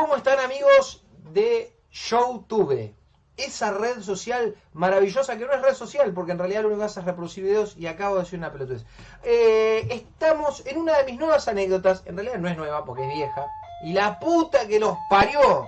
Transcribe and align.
¿Cómo 0.00 0.14
están 0.14 0.38
amigos 0.38 1.02
de 1.32 1.72
YouTube? 1.90 2.94
Esa 3.36 3.72
red 3.72 4.00
social 4.00 4.54
maravillosa 4.72 5.36
que 5.36 5.44
no 5.44 5.52
es 5.52 5.60
red 5.60 5.74
social, 5.74 6.12
porque 6.12 6.30
en 6.30 6.38
realidad 6.38 6.62
lo 6.62 6.68
único 6.68 6.82
que 6.82 6.86
hace 6.86 7.00
es 7.00 7.06
reproducir 7.06 7.42
videos 7.42 7.76
y 7.76 7.88
acabo 7.88 8.14
de 8.14 8.22
decir 8.22 8.38
una 8.38 8.52
pelotudez. 8.52 8.84
Eh, 9.24 9.88
estamos 9.90 10.64
en 10.66 10.78
una 10.78 10.98
de 10.98 11.04
mis 11.04 11.18
nuevas 11.18 11.48
anécdotas, 11.48 12.04
en 12.06 12.14
realidad 12.14 12.38
no 12.38 12.48
es 12.48 12.56
nueva 12.56 12.84
porque 12.84 13.08
es 13.08 13.12
vieja, 13.12 13.46
y 13.82 13.92
la 13.92 14.20
puta 14.20 14.68
que 14.68 14.78
los 14.78 14.96
parió. 15.10 15.66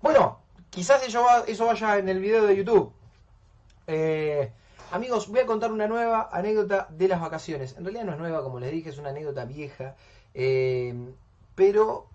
Bueno, 0.00 0.40
quizás 0.70 1.06
eso, 1.06 1.24
eso 1.46 1.66
vaya 1.66 1.98
en 1.98 2.08
el 2.08 2.18
video 2.18 2.48
de 2.48 2.56
YouTube. 2.56 2.92
Eh, 3.86 4.50
amigos, 4.90 5.28
voy 5.28 5.38
a 5.38 5.46
contar 5.46 5.70
una 5.70 5.86
nueva 5.86 6.30
anécdota 6.32 6.88
de 6.90 7.06
las 7.06 7.20
vacaciones. 7.20 7.76
En 7.76 7.84
realidad 7.84 8.06
no 8.06 8.12
es 8.14 8.18
nueva, 8.18 8.42
como 8.42 8.58
les 8.58 8.72
dije, 8.72 8.90
es 8.90 8.98
una 8.98 9.10
anécdota 9.10 9.44
vieja. 9.44 9.94
Eh, 10.34 11.14
pero 11.54 12.08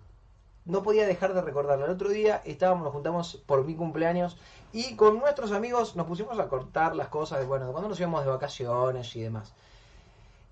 no 0.68 0.82
podía 0.82 1.06
dejar 1.06 1.32
de 1.34 1.40
recordarla. 1.40 1.86
El 1.86 1.92
otro 1.92 2.10
día 2.10 2.42
estábamos, 2.44 2.84
nos 2.84 2.92
juntamos 2.92 3.42
por 3.46 3.64
mi 3.64 3.74
cumpleaños 3.74 4.36
y 4.72 4.94
con 4.96 5.18
nuestros 5.18 5.50
amigos 5.52 5.96
nos 5.96 6.06
pusimos 6.06 6.38
a 6.38 6.48
cortar 6.48 6.94
las 6.94 7.08
cosas 7.08 7.40
de, 7.40 7.46
bueno, 7.46 7.72
cuando 7.72 7.88
nos 7.88 7.98
íbamos 7.98 8.22
de 8.22 8.30
vacaciones 8.30 9.16
y 9.16 9.22
demás. 9.22 9.54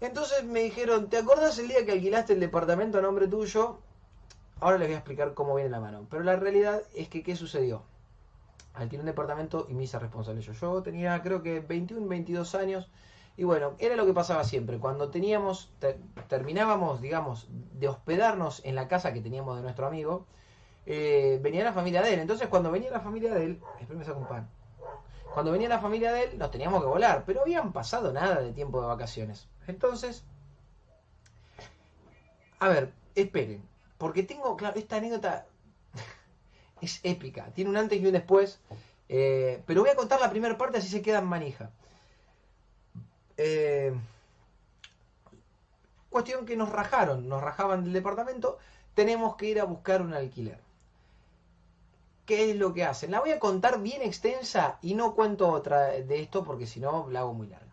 Entonces 0.01 0.43
me 0.45 0.63
dijeron, 0.63 1.11
¿te 1.11 1.19
acordás 1.19 1.59
el 1.59 1.69
día 1.69 1.85
que 1.85 1.93
alquilaste 1.93 2.33
el 2.33 2.41
departamento 2.41 2.99
a 2.99 3.03
nombre 3.03 3.29
tuyo? 3.29 3.79
Ahora 4.59 4.79
les 4.79 4.89
voy 4.89 4.95
a 4.95 4.99
explicar 4.99 5.35
cómo 5.35 5.55
viene 5.55 5.71
la 5.71 5.81
mano. 5.81 6.07
Pero 6.11 6.25
la 6.25 6.37
realidad 6.37 6.83
es 6.95 7.09
que, 7.09 7.23
¿qué 7.23 7.37
sucedió? 7.37 7.83
Alquilé 8.73 9.01
un 9.01 9.07
departamento 9.07 9.67
y 9.69 9.75
me 9.75 9.85
hice 9.85 9.99
responsable 9.99 10.41
yo. 10.41 10.55
Yo 10.55 10.83
tenía 10.83 11.23
creo 11.23 11.43
que 11.43 11.61
21, 11.61 12.09
22 12.09 12.55
años 12.55 12.89
y 13.37 13.45
bueno, 13.45 13.75
era 13.79 13.97
lo 13.97 14.07
que 14.07 14.15
pasaba 14.15 14.45
siempre. 14.45 14.79
Cuando 14.79 15.11
teníamos, 15.11 15.71
terminábamos, 16.29 17.03
digamos, 17.03 17.49
de 17.51 17.89
hospedarnos 17.89 18.63
en 18.65 18.75
la 18.75 18.89
casa 18.89 19.13
que 19.13 19.21
teníamos 19.21 19.57
de 19.57 19.63
nuestro 19.63 19.87
amigo, 19.87 20.27
eh, 20.87 21.39
venía 21.43 21.65
la 21.65 21.75
familia 21.75 22.01
de 22.01 22.15
él. 22.15 22.21
Entonces, 22.21 22.49
cuando 22.49 22.71
venía 22.71 22.91
la 22.91 23.01
familia 23.01 23.35
de 23.35 23.45
él, 23.45 23.61
espérame 23.81 24.05
saco 24.05 24.21
un 24.21 24.27
pan. 24.27 24.49
Cuando 25.35 25.53
venía 25.53 25.69
la 25.69 25.81
familia 25.81 26.13
de 26.13 26.25
él, 26.25 26.39
nos 26.39 26.51
teníamos 26.51 26.81
que 26.81 26.89
volar, 26.89 27.25
pero 27.27 27.43
habían 27.43 27.73
pasado 27.73 28.11
nada 28.11 28.41
de 28.41 28.53
tiempo 28.53 28.81
de 28.81 28.87
vacaciones. 28.87 29.49
Entonces, 29.67 30.25
a 32.59 32.69
ver, 32.69 32.95
esperen, 33.15 33.63
porque 33.99 34.23
tengo, 34.23 34.57
claro, 34.57 34.79
esta 34.79 34.97
anécdota 34.97 35.47
es 36.81 37.01
épica, 37.03 37.51
tiene 37.53 37.69
un 37.69 37.77
antes 37.77 38.01
y 38.01 38.07
un 38.07 38.13
después, 38.13 38.61
eh, 39.11 39.63
pero 39.67 39.83
voy 39.83 39.91
a 39.91 39.95
contar 39.95 40.21
la 40.21 40.31
primera 40.31 40.57
parte 40.57 40.79
así 40.79 40.89
se 40.89 41.03
queda 41.03 41.19
en 41.19 41.27
manija. 41.27 41.71
Eh, 43.37 43.95
cuestión 46.11 46.47
que 46.47 46.57
nos 46.57 46.71
rajaron, 46.71 47.29
nos 47.29 47.43
rajaban 47.43 47.85
del 47.85 47.93
departamento, 47.93 48.59
tenemos 48.95 49.37
que 49.37 49.47
ir 49.47 49.61
a 49.61 49.65
buscar 49.65 50.03
un 50.03 50.15
alquiler. 50.15 50.59
¿Qué 52.25 52.51
es 52.51 52.57
lo 52.57 52.75
que 52.75 52.85
hacen? 52.85 53.11
La 53.11 53.21
voy 53.21 53.31
a 53.31 53.39
contar 53.39 53.81
bien 53.81 54.03
extensa 54.03 54.79
y 54.83 54.95
no 54.95 55.15
cuento 55.15 55.49
otra 55.49 55.89
de 55.89 56.21
esto 56.21 56.43
porque 56.43 56.67
si 56.67 56.81
no 56.81 57.09
la 57.11 57.21
hago 57.21 57.35
muy 57.35 57.47
larga. 57.47 57.67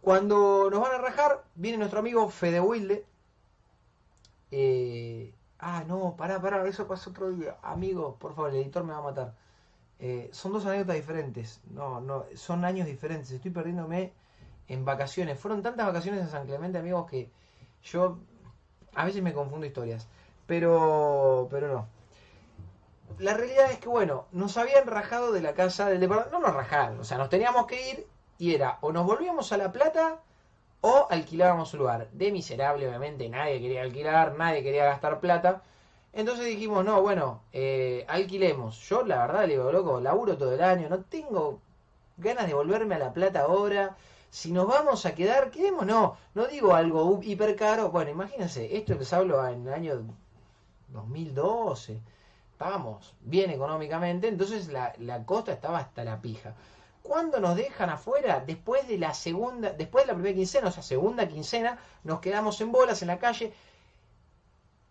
Cuando 0.00 0.68
nos 0.70 0.80
van 0.80 0.94
a 0.94 0.98
rajar, 0.98 1.44
viene 1.54 1.78
nuestro 1.78 2.00
amigo 2.00 2.28
Fede 2.28 2.60
Wilde. 2.60 3.06
Eh, 4.50 5.32
ah, 5.58 5.84
no, 5.86 6.14
pará, 6.16 6.40
pará, 6.42 6.66
eso 6.68 6.86
pasó 6.86 7.10
otro 7.10 7.30
día. 7.30 7.56
Amigo, 7.62 8.16
por 8.18 8.34
favor, 8.34 8.50
el 8.50 8.56
editor 8.56 8.84
me 8.84 8.92
va 8.92 8.98
a 8.98 9.02
matar. 9.02 9.34
Eh, 10.00 10.28
son 10.32 10.52
dos 10.52 10.66
anécdotas 10.66 10.96
diferentes. 10.96 11.60
No, 11.70 12.00
no, 12.00 12.24
son 12.34 12.64
años 12.64 12.86
diferentes. 12.86 13.30
Estoy 13.30 13.50
perdiéndome 13.50 14.12
en 14.68 14.84
vacaciones. 14.84 15.38
Fueron 15.38 15.62
tantas 15.62 15.86
vacaciones 15.86 16.20
en 16.20 16.28
San 16.28 16.46
Clemente, 16.46 16.78
amigos, 16.78 17.08
que 17.10 17.30
yo 17.82 18.18
a 18.94 19.04
veces 19.04 19.22
me 19.22 19.32
confundo 19.32 19.66
historias. 19.66 20.08
Pero, 20.46 21.48
pero 21.50 21.68
no. 21.68 21.88
La 23.18 23.34
realidad 23.34 23.70
es 23.70 23.78
que, 23.78 23.88
bueno, 23.88 24.26
nos 24.32 24.56
habían 24.56 24.86
rajado 24.86 25.32
de 25.32 25.40
la 25.40 25.54
casa 25.54 25.88
del 25.88 26.00
departamento. 26.00 26.38
No 26.38 26.46
nos 26.46 26.56
rajaron, 26.56 27.00
o 27.00 27.04
sea, 27.04 27.18
nos 27.18 27.28
teníamos 27.28 27.66
que 27.66 27.90
ir 27.90 28.06
y 28.38 28.54
era 28.54 28.78
o 28.80 28.92
nos 28.92 29.06
volvíamos 29.06 29.52
a 29.52 29.56
La 29.56 29.70
Plata 29.72 30.20
o 30.80 31.06
alquilábamos 31.10 31.72
un 31.74 31.80
lugar. 31.80 32.08
De 32.12 32.32
miserable, 32.32 32.86
obviamente, 32.88 33.28
nadie 33.28 33.60
quería 33.60 33.82
alquilar, 33.82 34.36
nadie 34.36 34.62
quería 34.62 34.84
gastar 34.84 35.20
plata. 35.20 35.62
Entonces 36.14 36.46
dijimos, 36.46 36.84
no, 36.84 37.02
bueno, 37.02 37.42
eh, 37.52 38.04
alquilemos. 38.08 38.78
Yo, 38.88 39.04
la 39.04 39.26
verdad, 39.26 39.46
le 39.48 39.54
digo, 39.54 39.72
loco, 39.72 40.00
laburo 40.00 40.38
todo 40.38 40.52
el 40.52 40.62
año, 40.62 40.88
no 40.88 41.00
tengo 41.00 41.60
ganas 42.16 42.46
de 42.46 42.54
volverme 42.54 42.94
a 42.94 42.98
La 42.98 43.12
Plata 43.12 43.40
ahora. 43.40 43.96
Si 44.30 44.52
nos 44.52 44.68
vamos 44.68 45.06
a 45.06 45.14
quedar, 45.14 45.50
quedemos, 45.50 45.86
no. 45.86 46.16
No 46.34 46.46
digo 46.46 46.74
algo 46.74 47.20
hiper 47.20 47.56
caro. 47.56 47.90
Bueno, 47.90 48.12
imagínense, 48.12 48.76
esto 48.76 48.94
les 48.94 49.12
hablo 49.12 49.44
en 49.48 49.66
el 49.66 49.74
año 49.74 50.04
2012. 50.88 52.00
Estábamos 52.52 53.14
bien 53.22 53.50
económicamente, 53.50 54.28
entonces 54.28 54.68
la, 54.68 54.92
la 54.98 55.24
costa 55.24 55.52
estaba 55.52 55.78
hasta 55.78 56.04
la 56.04 56.20
pija. 56.20 56.54
¿Cuándo 57.02 57.40
nos 57.40 57.56
dejan 57.56 57.90
afuera? 57.90 58.42
Después 58.46 58.86
de 58.86 58.98
la 58.98 59.14
segunda, 59.14 59.70
después 59.70 60.04
de 60.04 60.12
la 60.12 60.14
primera 60.14 60.36
quincena, 60.36 60.68
o 60.68 60.72
sea, 60.72 60.82
segunda 60.84 61.26
quincena, 61.28 61.78
nos 62.04 62.20
quedamos 62.20 62.60
en 62.60 62.70
bolas 62.70 63.02
en 63.02 63.08
la 63.08 63.18
calle 63.18 63.52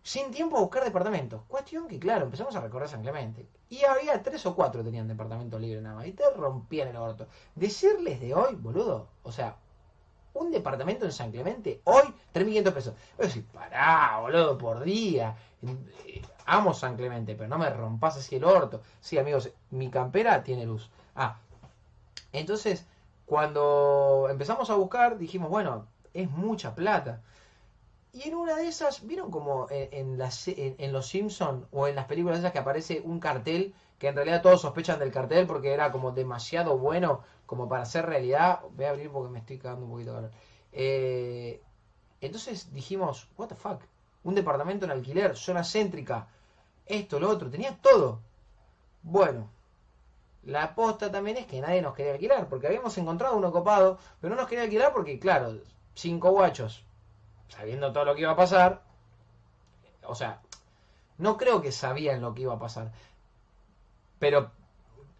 sin 0.03 0.31
tiempo 0.31 0.57
a 0.57 0.61
buscar 0.61 0.83
departamentos. 0.83 1.41
Cuestión 1.47 1.87
que, 1.87 1.97
claro, 1.97 2.25
empezamos 2.25 2.55
a 2.55 2.61
recorrer 2.61 2.89
San 2.89 3.01
Clemente. 3.01 3.47
Y 3.69 3.83
había 3.85 4.21
tres 4.21 4.45
o 4.45 4.53
cuatro 4.53 4.83
tenían 4.83 5.07
departamento 5.07 5.57
libre 5.57 5.81
nada 5.81 5.95
más. 5.95 6.07
Y 6.07 6.11
te 6.11 6.29
rompían 6.35 6.89
el 6.89 6.97
orto. 6.97 7.27
Decirles 7.55 8.19
de 8.19 8.35
hoy, 8.35 8.55
boludo, 8.55 9.07
o 9.23 9.31
sea, 9.31 9.55
un 10.33 10.51
departamento 10.51 11.05
en 11.05 11.11
San 11.11 11.31
Clemente, 11.31 11.81
hoy, 11.85 12.03
3.500 12.33 12.73
pesos. 12.73 12.93
Voy 13.17 13.25
a 13.25 13.27
decir, 13.27 13.45
pará, 13.45 14.19
boludo, 14.19 14.57
por 14.57 14.83
día. 14.83 15.37
Eh, 16.05 16.21
amo 16.45 16.73
San 16.73 16.97
Clemente, 16.97 17.35
pero 17.35 17.49
no 17.49 17.57
me 17.57 17.69
rompas 17.69 18.17
así 18.17 18.35
el 18.35 18.43
orto. 18.43 18.81
Sí, 18.99 19.17
amigos, 19.17 19.51
mi 19.71 19.89
campera 19.89 20.43
tiene 20.43 20.65
luz. 20.65 20.89
Ah, 21.15 21.37
entonces, 22.33 22.85
cuando 23.25 24.27
empezamos 24.29 24.69
a 24.69 24.75
buscar, 24.75 25.17
dijimos, 25.17 25.49
bueno, 25.49 25.87
es 26.13 26.29
mucha 26.29 26.75
plata. 26.75 27.21
Y 28.15 28.27
en 28.27 28.35
una 28.35 28.55
de 28.55 28.67
esas, 28.67 29.07
¿vieron 29.07 29.31
como 29.31 29.65
en, 29.71 30.19
Los 30.19 31.07
Simpsons 31.07 31.65
o 31.71 31.87
en 31.87 31.95
las 31.95 32.05
películas 32.05 32.37
esas 32.37 32.51
que 32.51 32.59
aparece 32.59 33.01
un 33.03 33.19
cartel 33.19 33.73
que 33.97 34.07
en 34.07 34.15
realidad 34.15 34.43
todos 34.43 34.61
sospechan 34.61 34.99
del 34.99 35.11
cartel 35.11 35.47
porque 35.47 35.73
era 35.73 35.91
como 35.91 36.11
demasiado 36.11 36.77
bueno 36.77 37.23
como 37.47 37.67
para 37.67 37.85
ser 37.85 38.05
realidad? 38.05 38.59
Voy 38.75 38.85
a 38.85 38.91
abrir 38.91 39.09
porque 39.09 39.31
me 39.31 39.39
estoy 39.39 39.57
quedando 39.57 39.85
un 39.85 39.91
poquito 39.91 40.13
calor. 40.13 40.31
Eh, 40.71 41.59
entonces 42.21 42.71
dijimos, 42.71 43.27
what 43.35 43.47
the 43.47 43.55
fuck, 43.55 43.81
un 44.23 44.35
departamento 44.35 44.85
en 44.85 44.91
alquiler, 44.91 45.35
zona 45.35 45.63
céntrica, 45.63 46.27
esto, 46.85 47.19
lo 47.19 47.31
otro, 47.31 47.49
tenía 47.49 47.75
todo. 47.81 48.21
Bueno, 49.01 49.49
la 50.43 50.63
aposta 50.65 51.11
también 51.11 51.37
es 51.37 51.47
que 51.47 51.61
nadie 51.61 51.81
nos 51.81 51.95
quería 51.95 52.13
alquilar, 52.13 52.47
porque 52.47 52.67
habíamos 52.67 52.95
encontrado 52.99 53.35
uno 53.37 53.51
copado, 53.51 53.97
pero 54.21 54.35
no 54.35 54.41
nos 54.41 54.49
quería 54.49 54.65
alquilar 54.65 54.93
porque, 54.93 55.17
claro, 55.19 55.57
cinco 55.95 56.29
guachos 56.29 56.85
sabiendo 57.53 57.93
todo 57.93 58.05
lo 58.05 58.15
que 58.15 58.21
iba 58.21 58.31
a 58.31 58.35
pasar, 58.35 58.81
o 60.05 60.15
sea, 60.15 60.41
no 61.17 61.37
creo 61.37 61.61
que 61.61 61.71
sabían 61.71 62.21
lo 62.21 62.33
que 62.33 62.41
iba 62.41 62.53
a 62.53 62.59
pasar. 62.59 62.91
Pero 64.19 64.51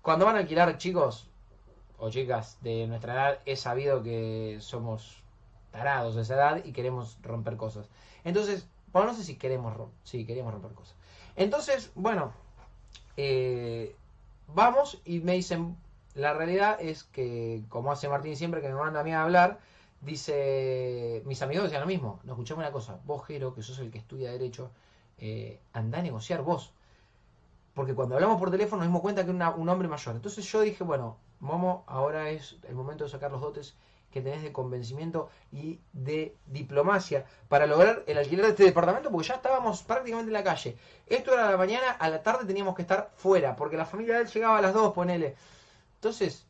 cuando 0.02 0.26
van 0.26 0.36
a 0.36 0.40
alquilar 0.40 0.78
chicos 0.78 1.30
o 2.00 2.10
chicas 2.10 2.58
de 2.62 2.88
nuestra 2.88 3.14
edad, 3.14 3.40
es 3.46 3.62
sabido 3.62 4.02
que 4.02 4.58
somos 4.62 5.22
tarados 5.72 6.16
de 6.16 6.24
esa 6.24 6.36
edad 6.36 6.66
y 6.66 6.74
queremos 6.74 7.18
romper 7.22 7.56
cosas. 7.56 7.88
Entonces, 8.24 8.68
bueno, 8.92 9.12
no 9.12 9.14
sé 9.18 9.24
si 9.24 9.36
queremos, 9.38 9.76
romper 9.76 10.74
cosas. 10.74 10.96
Entonces, 11.36 11.92
bueno, 11.96 12.34
eh, 13.16 13.96
vamos 14.48 15.02
y 15.06 15.20
me 15.20 15.34
dicen, 15.34 15.78
la 16.16 16.34
realidad 16.34 16.78
es 16.80 17.04
que, 17.04 17.64
como 17.70 17.92
hace 17.92 18.10
Martín 18.10 18.36
siempre 18.36 18.62
que 18.62 18.70
me 18.70 18.76
manda 18.76 19.02
a 19.02 19.04
mí 19.04 19.14
a 19.14 19.24
hablar, 19.24 19.60
Dice, 20.04 21.24
mis 21.26 21.42
amigos 21.42 21.64
decían 21.64 21.82
lo 21.82 21.88
mismo, 21.88 22.20
no 22.24 22.34
escuchame 22.34 22.60
una 22.60 22.72
cosa, 22.72 23.00
vos 23.06 23.26
Jero, 23.26 23.56
que 23.56 23.62
sos 23.62 23.80
el 23.80 23.90
que 23.90 24.00
estudia 24.00 24.32
derecho, 24.32 24.72
eh, 25.18 25.62
anda 25.72 26.00
a 26.00 26.02
negociar 26.02 26.42
vos. 26.42 26.74
Porque 27.74 27.96
cuando 27.96 28.16
hablamos 28.16 28.38
por 28.38 28.52
teléfono 28.52 28.82
nos 28.82 28.90
dimos 28.90 29.02
cuenta 29.02 29.26
que 29.26 29.32
era 29.32 29.52
un 29.52 29.70
hombre 29.70 29.88
mayor. 29.88 30.16
Entonces 30.16 30.46
yo 30.52 30.62
dije, 30.62 30.84
bueno, 30.84 31.18
Momo, 31.40 31.84
ahora 31.88 32.30
es 32.30 32.58
el 32.68 32.76
momento 32.76 33.06
de 33.06 33.10
sacar 33.10 33.32
los 33.32 33.42
dotes 33.42 33.76
que 34.12 34.22
tenés 34.22 34.44
de 34.44 34.52
convencimiento 34.52 35.30
y 35.52 35.80
de 35.92 36.36
diplomacia 36.46 37.26
para 37.48 37.66
lograr 37.66 38.04
el 38.06 38.18
alquiler 38.18 38.46
de 38.46 38.52
este 38.52 38.64
departamento, 38.66 39.10
porque 39.10 39.28
ya 39.28 39.36
estábamos 39.36 39.82
prácticamente 39.84 40.30
en 40.30 40.34
la 40.34 40.44
calle. 40.44 40.78
Esto 41.08 41.34
era 41.34 41.50
la 41.50 41.58
mañana, 41.58 41.92
a 41.92 42.10
la 42.10 42.22
tarde 42.22 42.46
teníamos 42.46 42.76
que 42.76 42.84
estar 42.84 43.12
fuera, 43.16 43.56
porque 43.56 43.76
la 43.76 43.86
familia 43.86 44.16
de 44.16 44.22
él 44.22 44.28
llegaba 44.28 44.60
a 44.60 44.62
las 44.62 44.74
dos, 44.74 44.94
ponele. 44.94 45.36
Entonces, 45.96 46.46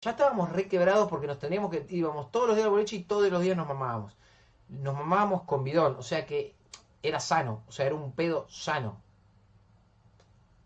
ya 0.00 0.12
estábamos 0.12 0.50
requebrados 0.52 1.08
porque 1.08 1.26
nos 1.26 1.38
teníamos 1.38 1.70
que 1.70 1.86
íbamos 1.90 2.30
todos 2.30 2.46
los 2.48 2.56
días 2.56 2.66
al 2.66 2.72
boliche 2.72 2.96
y 2.96 3.04
todos 3.04 3.30
los 3.30 3.42
días 3.42 3.56
nos 3.56 3.68
mamábamos. 3.68 4.16
Nos 4.68 4.94
mamábamos 4.94 5.42
con 5.42 5.64
bidón, 5.64 5.96
o 5.98 6.02
sea 6.02 6.26
que 6.26 6.54
era 7.02 7.20
sano, 7.20 7.62
o 7.68 7.72
sea, 7.72 7.86
era 7.86 7.94
un 7.94 8.12
pedo 8.12 8.46
sano. 8.48 9.00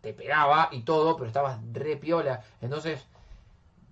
Te 0.03 0.13
pegaba 0.13 0.69
y 0.73 0.83
todo, 0.83 1.17
pero 1.17 1.29
estabas 1.29 1.59
re 1.73 1.97
piola. 1.97 2.45
Entonces, 2.61 3.05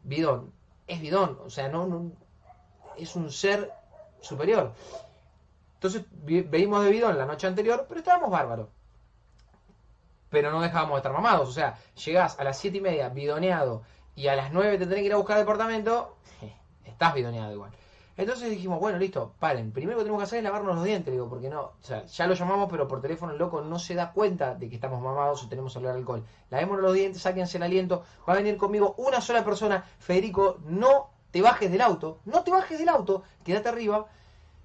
bidón, 0.05 0.52
es 0.87 1.00
bidón, 1.00 1.38
o 1.44 1.50
sea, 1.50 1.69
no, 1.69 2.12
es 2.96 3.17
un 3.17 3.31
ser 3.31 3.73
superior. 4.20 4.73
Entonces, 5.75 6.05
veímos 6.12 6.85
de 6.85 6.90
bidón 6.90 7.19
la 7.19 7.26
noche 7.26 7.46
anterior, 7.46 7.87
pero 7.88 8.00
estábamos 8.00 8.31
bárbaros. 8.31 8.69
pero 10.31 10.50
no 10.50 10.61
dejábamos 10.62 10.94
de 10.94 10.99
estar 10.99 11.12
mamados. 11.12 11.49
O 11.49 11.52
sea, 11.52 11.78
llegás 12.05 12.38
a 12.38 12.44
las 12.44 12.58
7 12.58 12.78
y 12.78 12.81
media 12.81 13.08
bidoneado 13.11 13.82
y 14.14 14.29
a 14.29 14.37
las 14.37 14.53
9 14.53 14.79
te 14.79 14.87
tenés 14.87 15.00
que 15.00 15.06
ir 15.06 15.12
a 15.12 15.17
buscar 15.17 15.38
el 15.38 15.44
departamento, 15.44 16.17
estás 16.85 17.14
bidoneado 17.14 17.53
igual. 17.53 17.70
Entonces 18.17 18.50
dijimos, 18.50 18.79
bueno, 18.79 18.99
listo, 18.99 19.32
paren. 19.38 19.73
Primero 19.73 19.99
que 19.99 20.05
tenemos 20.05 20.20
que 20.20 20.25
hacer 20.25 20.38
es 20.38 20.44
lavarnos 20.44 20.76
los 20.76 20.85
dientes, 20.85 21.11
digo, 21.11 21.29
porque 21.29 21.49
no, 21.49 21.61
o 21.62 21.75
sea, 21.81 22.05
ya 22.05 22.26
lo 22.26 22.35
llamamos, 22.35 22.69
pero 22.70 22.87
por 22.87 23.00
teléfono 23.00 23.32
el 23.32 23.38
loco 23.38 23.62
no 23.62 23.79
se 23.79 23.94
da 23.94 24.12
cuenta 24.12 24.55
de 24.55 24.69
que 24.69 24.75
estamos 24.75 25.00
mamados 25.00 25.43
o 25.43 25.49
tenemos 25.49 25.75
hablar 25.76 25.97
alcohol. 25.97 26.23
Lavémonos 26.50 26.82
los 26.82 26.93
dientes, 26.93 27.23
sáquense 27.23 27.56
el 27.56 27.62
aliento. 27.62 28.05
Va 28.29 28.35
a 28.35 28.37
venir 28.37 28.59
conmigo 28.59 28.94
una 28.99 29.23
sola 29.23 29.44
persona. 29.44 29.85
Federico, 29.99 30.59
no 30.67 31.09
te 31.31 31.41
bajes 31.41 31.70
del 31.70 31.81
auto, 31.81 32.19
no 32.26 32.44
te 32.44 32.50
bajes 32.50 32.79
del 32.79 32.91
auto, 32.91 33.23
quédate 33.44 33.70
arriba 33.70 34.06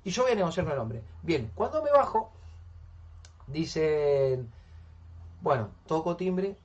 y 0.03 0.11
yo 0.11 0.23
voy 0.23 0.33
a 0.33 0.35
negociar 0.35 0.67
el 0.67 0.77
hombre. 0.77 1.01
Bien, 1.23 1.49
cuando 1.55 1.81
me 1.81 1.91
bajo, 1.91 2.31
dicen, 3.47 4.51
bueno, 5.41 5.69
toco 5.87 6.17
timbre, 6.17 6.57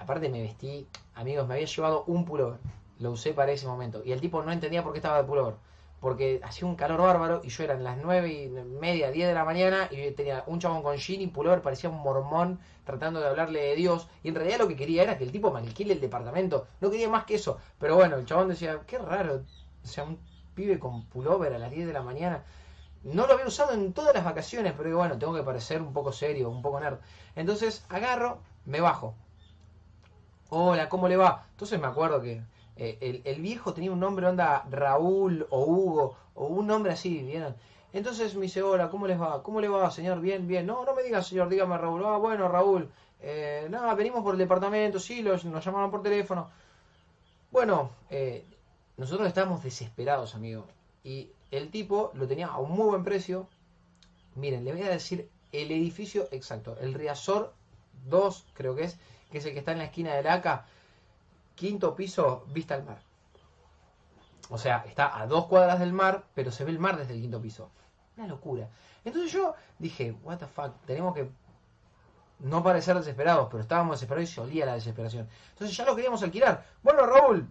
aparte 0.00 0.28
me 0.28 0.42
vestí, 0.42 0.86
amigos, 1.14 1.46
me 1.46 1.54
había 1.54 1.66
llevado 1.66 2.04
un 2.06 2.24
pullover, 2.24 2.58
lo 2.98 3.10
usé 3.10 3.32
para 3.32 3.52
ese 3.52 3.66
momento, 3.66 4.02
y 4.04 4.12
el 4.12 4.20
tipo 4.20 4.42
no 4.42 4.52
entendía 4.52 4.82
por 4.82 4.92
qué 4.92 4.98
estaba 4.98 5.18
de 5.18 5.24
pullover. 5.24 5.54
Porque 6.00 6.40
hacía 6.44 6.68
un 6.68 6.76
calor 6.76 7.00
bárbaro 7.00 7.40
y 7.42 7.48
yo 7.48 7.64
eran 7.64 7.82
las 7.82 7.98
nueve 7.98 8.32
y 8.32 8.48
media, 8.48 9.10
10 9.10 9.26
de 9.26 9.34
la 9.34 9.44
mañana 9.44 9.88
y 9.90 10.12
tenía 10.12 10.44
un 10.46 10.60
chabón 10.60 10.84
con 10.84 10.96
jean 10.96 11.20
y 11.20 11.26
pullover, 11.26 11.60
parecía 11.60 11.90
un 11.90 12.00
mormón 12.00 12.60
tratando 12.84 13.18
de 13.18 13.26
hablarle 13.26 13.60
de 13.60 13.74
Dios. 13.74 14.06
Y 14.22 14.28
en 14.28 14.36
realidad 14.36 14.60
lo 14.60 14.68
que 14.68 14.76
quería 14.76 15.02
era 15.02 15.18
que 15.18 15.24
el 15.24 15.32
tipo 15.32 15.50
me 15.50 15.58
alquile 15.58 15.94
el 15.94 16.00
departamento, 16.00 16.68
no 16.80 16.88
quería 16.88 17.08
más 17.08 17.24
que 17.24 17.34
eso, 17.34 17.58
pero 17.80 17.96
bueno, 17.96 18.16
el 18.16 18.26
chabón 18.26 18.46
decía, 18.48 18.78
qué 18.86 18.98
raro, 18.98 19.42
o 19.82 19.86
sea, 19.86 20.04
un 20.04 20.20
pibe 20.54 20.78
con 20.78 21.04
pullover 21.06 21.52
a 21.54 21.58
las 21.58 21.72
10 21.72 21.88
de 21.88 21.92
la 21.92 22.02
mañana, 22.02 22.44
no 23.02 23.26
lo 23.26 23.34
había 23.34 23.46
usado 23.46 23.72
en 23.72 23.92
todas 23.92 24.14
las 24.14 24.24
vacaciones, 24.24 24.74
pero 24.76 24.96
bueno, 24.96 25.18
tengo 25.18 25.34
que 25.34 25.42
parecer 25.42 25.82
un 25.82 25.92
poco 25.92 26.12
serio, 26.12 26.50
un 26.50 26.62
poco 26.62 26.80
nerd. 26.80 26.98
Entonces 27.36 27.84
agarro, 27.88 28.40
me 28.64 28.80
bajo. 28.80 29.14
Hola, 30.50 30.88
¿cómo 30.88 31.08
le 31.08 31.16
va? 31.18 31.46
Entonces 31.50 31.78
me 31.78 31.86
acuerdo 31.86 32.22
que 32.22 32.40
eh, 32.76 33.22
el, 33.24 33.42
viejo 33.42 33.74
tenía 33.74 33.92
un 33.92 34.00
nombre, 34.00 34.26
onda 34.26 34.64
Raúl 34.70 35.46
o 35.50 35.64
Hugo, 35.66 36.16
o 36.34 36.46
un 36.46 36.66
nombre 36.66 36.92
así, 36.92 37.18
¿vieron? 37.22 37.54
Entonces 37.92 38.34
me 38.34 38.42
dice, 38.42 38.62
hola, 38.62 38.88
¿cómo 38.88 39.06
les 39.06 39.20
va? 39.20 39.42
¿Cómo 39.42 39.60
le 39.60 39.68
va, 39.68 39.90
señor? 39.90 40.20
Bien, 40.20 40.48
bien. 40.48 40.66
No, 40.66 40.86
no 40.86 40.94
me 40.94 41.02
diga, 41.02 41.22
señor, 41.22 41.50
dígame 41.50 41.76
Raúl. 41.76 42.02
Ah, 42.06 42.16
bueno, 42.16 42.48
Raúl. 42.48 42.88
Eh, 43.20 43.66
nada, 43.68 43.94
venimos 43.94 44.22
por 44.22 44.34
el 44.34 44.38
departamento, 44.38 44.98
sí, 44.98 45.22
los, 45.22 45.44
nos 45.44 45.62
llamaron 45.62 45.90
por 45.90 46.02
teléfono. 46.02 46.48
Bueno, 47.50 47.90
eh, 48.08 48.46
nosotros 48.96 49.28
estábamos 49.28 49.62
desesperados, 49.62 50.34
amigo. 50.34 50.64
Y 51.04 51.30
el 51.50 51.70
tipo 51.70 52.10
lo 52.14 52.26
tenía 52.26 52.46
a 52.46 52.58
un 52.58 52.72
muy 52.72 52.86
buen 52.86 53.04
precio. 53.04 53.48
Miren, 54.34 54.64
le 54.64 54.72
voy 54.72 54.82
a 54.82 54.88
decir 54.88 55.28
el 55.52 55.70
edificio 55.72 56.26
exacto. 56.30 56.78
El 56.80 56.94
Riazor 56.94 57.52
2, 58.06 58.46
creo 58.54 58.74
que 58.74 58.84
es, 58.84 58.98
que 59.30 59.38
es 59.38 59.46
el 59.46 59.52
que 59.52 59.58
está 59.58 59.72
en 59.72 59.78
la 59.78 59.84
esquina 59.84 60.14
de 60.14 60.22
la 60.22 60.34
ACA 60.34 60.66
quinto 61.54 61.94
piso, 61.94 62.44
vista 62.48 62.74
al 62.74 62.84
mar. 62.84 62.98
O 64.50 64.58
sea, 64.58 64.84
está 64.86 65.20
a 65.20 65.26
dos 65.26 65.46
cuadras 65.46 65.80
del 65.80 65.92
mar, 65.92 66.24
pero 66.34 66.50
se 66.50 66.64
ve 66.64 66.70
el 66.70 66.78
mar 66.78 66.96
desde 66.96 67.14
el 67.14 67.20
quinto 67.20 67.42
piso. 67.42 67.70
Una 68.16 68.26
locura. 68.26 68.68
Entonces 69.04 69.32
yo 69.32 69.54
dije, 69.78 70.12
what 70.22 70.38
the 70.38 70.46
fuck, 70.46 70.72
tenemos 70.86 71.14
que 71.14 71.28
no 72.40 72.62
parecer 72.62 72.96
desesperados, 72.96 73.48
pero 73.50 73.62
estábamos 73.62 73.96
desesperados 73.96 74.30
y 74.30 74.32
se 74.32 74.40
olía 74.40 74.66
la 74.66 74.74
desesperación. 74.74 75.28
Entonces 75.50 75.76
ya 75.76 75.84
lo 75.84 75.94
queríamos 75.94 76.22
alquilar. 76.22 76.64
Bueno, 76.82 77.04
Raúl, 77.04 77.48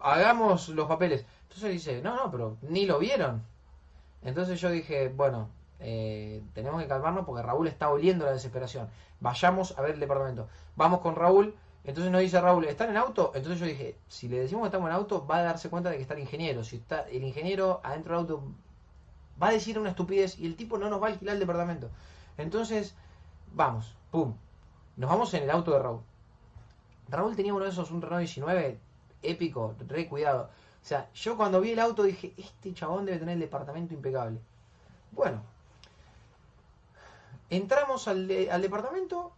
hagamos 0.00 0.68
los 0.68 0.86
papeles. 0.86 1.24
Entonces 1.44 1.72
dice, 1.72 2.02
no, 2.02 2.14
no, 2.14 2.30
pero 2.30 2.58
ni 2.62 2.86
lo 2.86 2.98
vieron. 2.98 3.42
Entonces 4.22 4.60
yo 4.60 4.70
dije, 4.70 5.08
bueno, 5.08 5.48
eh, 5.80 6.42
tenemos 6.54 6.80
que 6.80 6.88
calmarnos 6.88 7.24
porque 7.24 7.42
Raúl 7.42 7.66
está 7.66 7.90
oliendo 7.90 8.24
la 8.24 8.32
desesperación. 8.32 8.88
Vayamos 9.20 9.76
a 9.78 9.82
ver 9.82 9.94
el 9.94 10.00
departamento. 10.00 10.48
Vamos 10.76 11.00
con 11.00 11.16
Raúl 11.16 11.54
entonces 11.84 12.12
nos 12.12 12.20
dice 12.20 12.40
Raúl, 12.40 12.66
¿están 12.66 12.90
en 12.90 12.98
auto? 12.98 13.32
Entonces 13.34 13.58
yo 13.58 13.66
dije, 13.66 13.96
si 14.06 14.28
le 14.28 14.40
decimos 14.40 14.62
que 14.62 14.66
estamos 14.68 14.90
en 14.90 14.96
auto, 14.96 15.26
va 15.26 15.38
a 15.38 15.42
darse 15.42 15.70
cuenta 15.70 15.90
de 15.90 15.96
que 15.96 16.02
está 16.02 16.14
el 16.14 16.20
ingeniero. 16.20 16.62
Si 16.62 16.76
está 16.76 17.08
el 17.08 17.24
ingeniero 17.24 17.80
adentro 17.82 18.12
del 18.12 18.20
auto, 18.20 18.42
va 19.42 19.48
a 19.48 19.52
decir 19.52 19.78
una 19.78 19.90
estupidez 19.90 20.38
y 20.38 20.46
el 20.46 20.56
tipo 20.56 20.76
no 20.76 20.90
nos 20.90 21.02
va 21.02 21.08
a 21.08 21.10
alquilar 21.10 21.34
el 21.34 21.40
departamento. 21.40 21.90
Entonces, 22.36 22.94
vamos, 23.54 23.94
pum. 24.10 24.34
Nos 24.96 25.08
vamos 25.08 25.32
en 25.32 25.44
el 25.44 25.50
auto 25.50 25.72
de 25.72 25.78
Raúl. 25.78 26.00
Raúl 27.08 27.34
tenía 27.34 27.54
uno 27.54 27.64
de 27.64 27.70
esos, 27.70 27.90
un 27.90 28.02
Renault 28.02 28.20
19 28.20 28.78
épico, 29.22 29.74
re 29.88 30.06
cuidado. 30.06 30.50
O 30.82 30.86
sea, 30.86 31.10
yo 31.14 31.36
cuando 31.36 31.60
vi 31.60 31.72
el 31.72 31.80
auto 31.80 32.02
dije, 32.02 32.34
este 32.36 32.74
chabón 32.74 33.06
debe 33.06 33.18
tener 33.18 33.34
el 33.34 33.40
departamento 33.40 33.94
impecable. 33.94 34.38
Bueno, 35.12 35.42
entramos 37.50 38.08
al, 38.08 38.26
departamento 38.26 39.32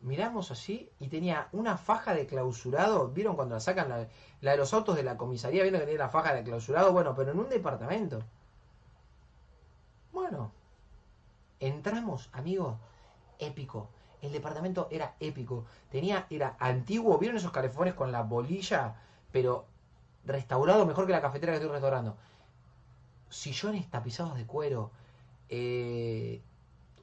miramos 0.00 0.50
así 0.50 0.90
y 0.98 1.08
tenía 1.08 1.48
una 1.52 1.76
faja 1.76 2.14
de 2.14 2.26
clausurado. 2.26 3.08
¿Vieron 3.08 3.36
cuando 3.36 3.56
la 3.56 3.60
sacan 3.60 3.88
la, 3.88 4.50
de 4.50 4.56
los 4.56 4.72
autos 4.72 4.96
de 4.96 5.02
la 5.02 5.16
comisaría? 5.16 5.62
¿Vieron 5.62 5.80
que 5.80 5.86
tenía 5.86 6.04
la 6.04 6.08
faja 6.08 6.32
de 6.34 6.42
clausurado? 6.42 6.92
Bueno, 6.92 7.14
pero 7.14 7.32
en 7.32 7.38
un 7.38 7.48
departamento. 7.48 8.22
Bueno, 10.12 10.52
entramos, 11.58 12.30
amigos, 12.32 12.76
épico. 13.38 13.88
El 14.22 14.32
departamento 14.32 14.88
era 14.90 15.14
épico. 15.20 15.66
Tenía, 15.90 16.26
era 16.30 16.56
antiguo. 16.58 17.18
¿Vieron 17.18 17.38
esos 17.38 17.52
calefones 17.52 17.94
con 17.94 18.12
la 18.12 18.22
bolilla? 18.22 18.96
Pero 19.32 19.66
restaurado 20.24 20.86
mejor 20.86 21.06
que 21.06 21.12
la 21.12 21.22
cafetera 21.22 21.52
que 21.52 21.56
estoy 21.56 21.72
restaurando. 21.72 22.16
Sillones 23.28 23.88
tapizados 23.90 24.36
de 24.36 24.46
cuero. 24.46 24.90
Eh, 25.48 26.42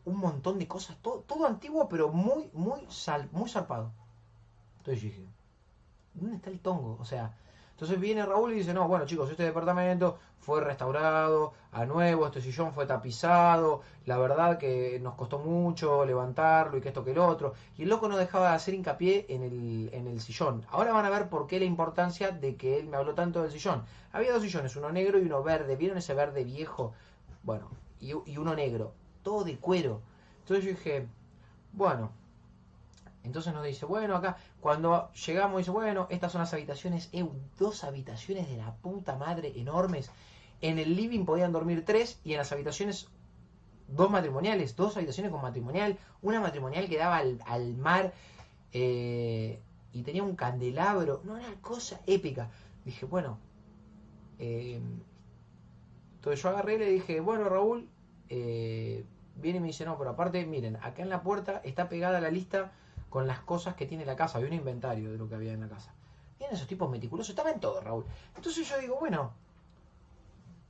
un 0.07 0.17
montón 0.19 0.57
de 0.57 0.67
cosas, 0.67 0.95
todo, 1.01 1.19
todo 1.27 1.45
antiguo, 1.45 1.89
pero 1.89 2.07
muy, 2.07 2.49
muy, 2.53 2.79
sal, 2.89 3.27
muy 3.33 3.49
zarpado. 3.49 3.91
Entonces 4.77 5.03
yo 5.03 5.09
dije, 5.09 5.25
¿dónde 6.13 6.37
está 6.37 6.49
el 6.49 6.59
tongo? 6.61 6.97
O 7.01 7.03
sea, 7.03 7.35
entonces 7.71 7.99
viene 7.99 8.25
Raúl 8.25 8.53
y 8.53 8.59
dice, 8.59 8.73
no, 8.73 8.87
bueno 8.87 9.05
chicos, 9.05 9.29
este 9.29 9.43
departamento 9.43 10.17
fue 10.39 10.61
restaurado 10.61 11.51
a 11.73 11.85
nuevo, 11.85 12.25
este 12.25 12.41
sillón 12.41 12.71
fue 12.73 12.85
tapizado, 12.85 13.81
la 14.05 14.17
verdad 14.17 14.57
que 14.57 14.97
nos 15.01 15.15
costó 15.15 15.39
mucho 15.39 16.05
levantarlo 16.05 16.77
y 16.77 16.81
que 16.81 16.87
esto 16.87 17.03
que 17.03 17.11
el 17.11 17.19
otro. 17.19 17.53
Y 17.77 17.83
el 17.83 17.89
loco 17.89 18.07
no 18.07 18.15
dejaba 18.15 18.51
de 18.51 18.55
hacer 18.55 18.75
hincapié 18.75 19.25
en 19.27 19.43
el, 19.43 19.89
en 19.91 20.07
el 20.07 20.21
sillón. 20.21 20.65
Ahora 20.69 20.93
van 20.93 21.05
a 21.05 21.09
ver 21.09 21.27
por 21.27 21.47
qué 21.47 21.59
la 21.59 21.65
importancia 21.65 22.31
de 22.31 22.55
que 22.55 22.79
él 22.79 22.87
me 22.87 22.95
habló 22.95 23.13
tanto 23.13 23.41
del 23.41 23.51
sillón. 23.51 23.83
Había 24.13 24.31
dos 24.31 24.41
sillones, 24.41 24.73
uno 24.77 24.89
negro 24.89 25.19
y 25.19 25.23
uno 25.23 25.43
verde. 25.43 25.75
¿Vieron 25.75 25.97
ese 25.97 26.13
verde 26.13 26.45
viejo? 26.45 26.93
Bueno, 27.43 27.69
y, 27.99 28.11
y 28.25 28.37
uno 28.37 28.55
negro 28.55 28.93
todo 29.27 29.43
de 29.43 29.57
cuero. 29.57 29.99
Entonces 30.39 30.63
yo 30.63 30.71
dije, 30.71 31.05
bueno, 31.73 32.11
entonces 33.25 33.53
nos 33.53 33.65
dice, 33.65 33.85
bueno, 33.85 34.15
acá, 34.15 34.37
cuando 34.61 35.11
llegamos, 35.11 35.57
dice, 35.57 35.71
bueno, 35.71 36.07
estas 36.09 36.31
son 36.31 36.39
las 36.39 36.53
habitaciones, 36.53 37.09
dos 37.59 37.83
habitaciones 37.83 38.47
de 38.47 38.55
la 38.55 38.73
puta 38.75 39.17
madre 39.17 39.51
enormes. 39.57 40.11
En 40.61 40.79
el 40.79 40.95
living 40.95 41.25
podían 41.25 41.51
dormir 41.51 41.83
tres 41.83 42.21
y 42.23 42.31
en 42.31 42.37
las 42.37 42.53
habitaciones 42.53 43.09
dos 43.89 44.09
matrimoniales, 44.09 44.77
dos 44.77 44.95
habitaciones 44.95 45.29
con 45.29 45.41
matrimonial, 45.41 45.97
una 46.21 46.39
matrimonial 46.39 46.87
que 46.87 46.97
daba 46.97 47.17
al, 47.17 47.75
mar 47.75 48.13
eh, 48.71 49.59
y 49.91 50.03
tenía 50.03 50.23
un 50.23 50.37
candelabro, 50.37 51.19
no, 51.25 51.33
una 51.33 51.53
cosa 51.59 51.99
épica. 52.07 52.49
Dije, 52.85 53.05
bueno, 53.05 53.39
eh, 54.39 54.79
entonces 56.15 56.41
yo 56.41 56.47
agarré 56.47 56.75
y 56.75 56.79
le 56.79 56.91
dije, 56.91 57.19
bueno, 57.19 57.49
Raúl, 57.49 57.89
eh, 58.29 59.03
viene 59.41 59.57
y 59.57 59.61
me 59.61 59.67
dice, 59.67 59.85
no, 59.85 59.97
pero 59.97 60.11
aparte, 60.11 60.45
miren, 60.45 60.77
acá 60.77 61.01
en 61.01 61.09
la 61.09 61.21
puerta 61.21 61.61
está 61.63 61.89
pegada 61.89 62.19
la 62.21 62.31
lista 62.31 62.71
con 63.09 63.27
las 63.27 63.39
cosas 63.39 63.75
que 63.75 63.85
tiene 63.85 64.05
la 64.05 64.15
casa. 64.15 64.37
Había 64.37 64.49
un 64.49 64.55
inventario 64.55 65.11
de 65.11 65.17
lo 65.17 65.27
que 65.29 65.35
había 65.35 65.53
en 65.53 65.61
la 65.61 65.67
casa. 65.67 65.93
Vienen 66.39 66.55
esos 66.55 66.67
tipos 66.67 66.89
meticulosos, 66.89 67.29
estaba 67.29 67.51
en 67.51 67.59
todo, 67.59 67.81
Raúl. 67.81 68.05
Entonces 68.35 68.67
yo 68.67 68.77
digo, 68.79 68.97
bueno, 68.99 69.31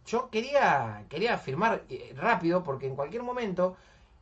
yo 0.06 0.30
quería, 0.30 1.06
quería 1.10 1.38
firmar 1.38 1.84
eh, 1.90 2.14
rápido 2.16 2.64
porque 2.64 2.88
en 2.88 2.96
cualquier 2.96 3.24
momento 3.24 3.76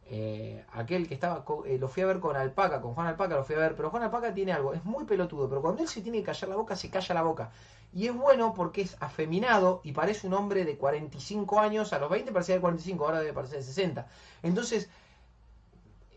eh, 0.07 0.63
aquel 0.73 1.07
que 1.07 1.15
estaba, 1.15 1.43
eh, 1.65 1.77
lo 1.79 1.87
fui 1.87 2.03
a 2.03 2.05
ver 2.05 2.19
con 2.19 2.35
Alpaca, 2.35 2.79
con 2.79 2.93
Juan 2.93 3.07
Alpaca 3.07 3.35
lo 3.35 3.43
fui 3.43 3.55
a 3.55 3.59
ver, 3.59 3.75
pero 3.75 3.89
Juan 3.89 4.03
Alpaca 4.03 4.33
tiene 4.33 4.51
algo, 4.51 4.73
es 4.73 4.85
muy 4.85 5.05
pelotudo, 5.05 5.49
pero 5.49 5.61
cuando 5.61 5.81
él 5.81 5.87
se 5.89 6.01
tiene 6.01 6.19
que 6.19 6.25
callar 6.25 6.49
la 6.49 6.55
boca, 6.55 6.75
se 6.75 6.91
calla 6.91 7.15
la 7.15 7.23
boca. 7.23 7.49
Y 7.91 8.07
es 8.07 8.15
bueno 8.15 8.53
porque 8.53 8.81
es 8.81 8.97
afeminado 8.99 9.81
y 9.83 9.93
parece 9.93 10.27
un 10.27 10.33
hombre 10.33 10.63
de 10.63 10.77
45 10.77 11.59
años, 11.59 11.91
a 11.91 11.99
los 11.99 12.09
20 12.09 12.31
parecía 12.31 12.55
de 12.55 12.61
45, 12.61 13.03
ahora 13.03 13.19
debe 13.19 13.33
parecer 13.33 13.59
de 13.59 13.63
60. 13.63 14.07
Entonces, 14.43 14.89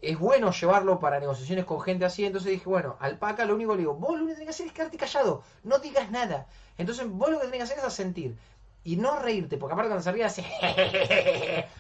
es 0.03 0.19
bueno 0.19 0.53
llevarlo 0.53 1.01
para 1.01 1.19
negociaciones 1.19 1.65
con 1.65 1.81
gente 1.81 2.05
así, 2.05 2.27
entonces 2.27 2.53
dije, 2.53 2.69
bueno, 2.69 2.97
Alpaca 3.01 3.47
lo 3.47 3.55
único 3.55 3.71
que 3.71 3.77
le 3.77 3.83
digo, 3.83 3.95
vos 3.95 4.11
lo 4.11 4.25
único 4.25 4.29
que 4.29 4.35
tenés 4.35 4.47
que 4.47 4.51
hacer 4.51 4.67
es 4.67 4.73
quedarte 4.73 4.99
callado, 4.99 5.43
no 5.65 5.79
digas 5.79 6.11
nada. 6.11 6.47
Entonces, 6.77 7.09
vos 7.09 7.31
lo 7.31 7.41
que 7.41 7.47
tenés 7.47 7.69
que 7.69 7.75
hacer 7.75 7.87
es 7.87 7.95
sentir 7.95 8.37
y 8.85 8.97
no 8.97 9.19
reírte, 9.19 9.57
porque 9.57 9.73
aparte 9.73 9.89
cuando 9.89 10.05
se 10.05 10.13
ríe 10.13 10.25
así, 10.25 10.45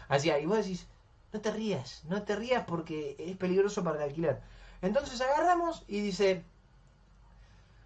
así, 0.08 0.30
y 0.30 0.46
vos 0.46 0.56
decís, 0.56 0.86
no 1.32 1.40
te 1.40 1.50
rías, 1.50 2.04
no 2.04 2.22
te 2.22 2.36
rías 2.36 2.64
porque 2.66 3.16
es 3.18 3.36
peligroso 3.36 3.84
para 3.84 3.96
el 3.98 4.02
alquiler. 4.04 4.40
Entonces 4.82 5.20
agarramos 5.20 5.84
y 5.88 6.00
dice, 6.00 6.44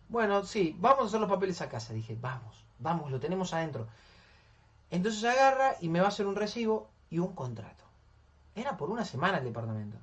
bueno, 0.08 0.44
sí, 0.44 0.76
vamos 0.78 1.04
a 1.04 1.06
hacer 1.08 1.20
los 1.20 1.30
papeles 1.30 1.60
a 1.62 1.68
casa. 1.68 1.92
Dije, 1.94 2.16
vamos, 2.20 2.64
vamos, 2.78 3.10
lo 3.10 3.20
tenemos 3.20 3.52
adentro. 3.54 3.86
Entonces 4.90 5.24
agarra 5.24 5.76
y 5.80 5.88
me 5.88 6.00
va 6.00 6.06
a 6.06 6.08
hacer 6.08 6.26
un 6.26 6.36
recibo 6.36 6.90
y 7.10 7.18
un 7.18 7.34
contrato. 7.34 7.84
Era 8.54 8.76
por 8.76 8.90
una 8.90 9.04
semana 9.04 9.38
el 9.38 9.44
departamento. 9.44 9.96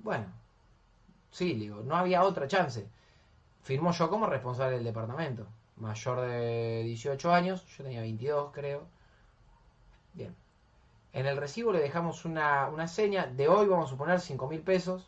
Bueno, 0.00 0.26
Sí, 1.30 1.54
digo, 1.54 1.82
no 1.84 1.96
había 1.96 2.22
otra 2.24 2.48
chance. 2.48 2.86
Firmó 3.62 3.92
yo 3.92 4.10
como 4.10 4.26
responsable 4.26 4.76
del 4.76 4.84
departamento. 4.84 5.46
Mayor 5.76 6.20
de 6.22 6.82
18 6.84 7.32
años, 7.32 7.66
yo 7.76 7.84
tenía 7.84 8.00
22 8.00 8.52
creo. 8.52 8.86
Bien. 10.14 10.34
En 11.12 11.26
el 11.26 11.36
recibo 11.36 11.72
le 11.72 11.80
dejamos 11.80 12.24
una, 12.24 12.68
una 12.68 12.86
seña 12.86 13.26
de 13.26 13.48
hoy, 13.48 13.66
vamos 13.66 13.86
a 13.86 13.90
suponer 13.90 14.20
5 14.20 14.46
mil 14.48 14.60
pesos. 14.60 15.02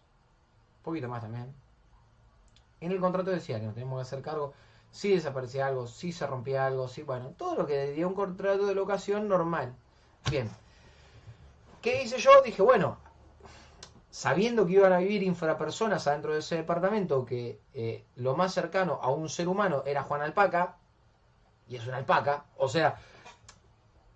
Un 0.78 0.82
poquito 0.82 1.08
más 1.08 1.22
también. 1.22 1.52
En 2.80 2.90
el 2.90 3.00
contrato 3.00 3.30
decía 3.30 3.60
que 3.60 3.66
nos 3.66 3.74
tenemos 3.74 3.98
que 3.98 4.02
hacer 4.02 4.22
cargo 4.22 4.54
si 4.90 5.14
desaparecía 5.14 5.68
algo, 5.68 5.86
si 5.86 6.12
se 6.12 6.26
rompía 6.26 6.66
algo, 6.66 6.88
si, 6.88 7.02
bueno, 7.02 7.30
todo 7.38 7.54
lo 7.56 7.66
que 7.66 7.92
dio 7.92 8.08
un 8.08 8.14
contrato 8.14 8.66
de 8.66 8.74
locación 8.74 9.28
normal. 9.28 9.74
Bien. 10.30 10.50
¿Qué 11.80 12.02
hice 12.02 12.18
yo? 12.18 12.42
Dije, 12.42 12.62
bueno, 12.62 12.98
sabiendo 14.10 14.66
que 14.66 14.72
iban 14.74 14.92
a 14.92 14.98
vivir 14.98 15.22
infrapersonas 15.22 16.06
adentro 16.06 16.34
de 16.34 16.40
ese 16.40 16.56
departamento, 16.56 17.24
que 17.24 17.58
eh, 17.72 18.04
lo 18.16 18.36
más 18.36 18.52
cercano 18.52 18.98
a 19.02 19.10
un 19.10 19.28
ser 19.28 19.48
humano 19.48 19.82
era 19.86 20.02
Juan 20.02 20.20
Alpaca, 20.20 20.76
y 21.68 21.76
es 21.76 21.86
una 21.86 21.96
alpaca, 21.96 22.44
o 22.58 22.68
sea, 22.68 22.96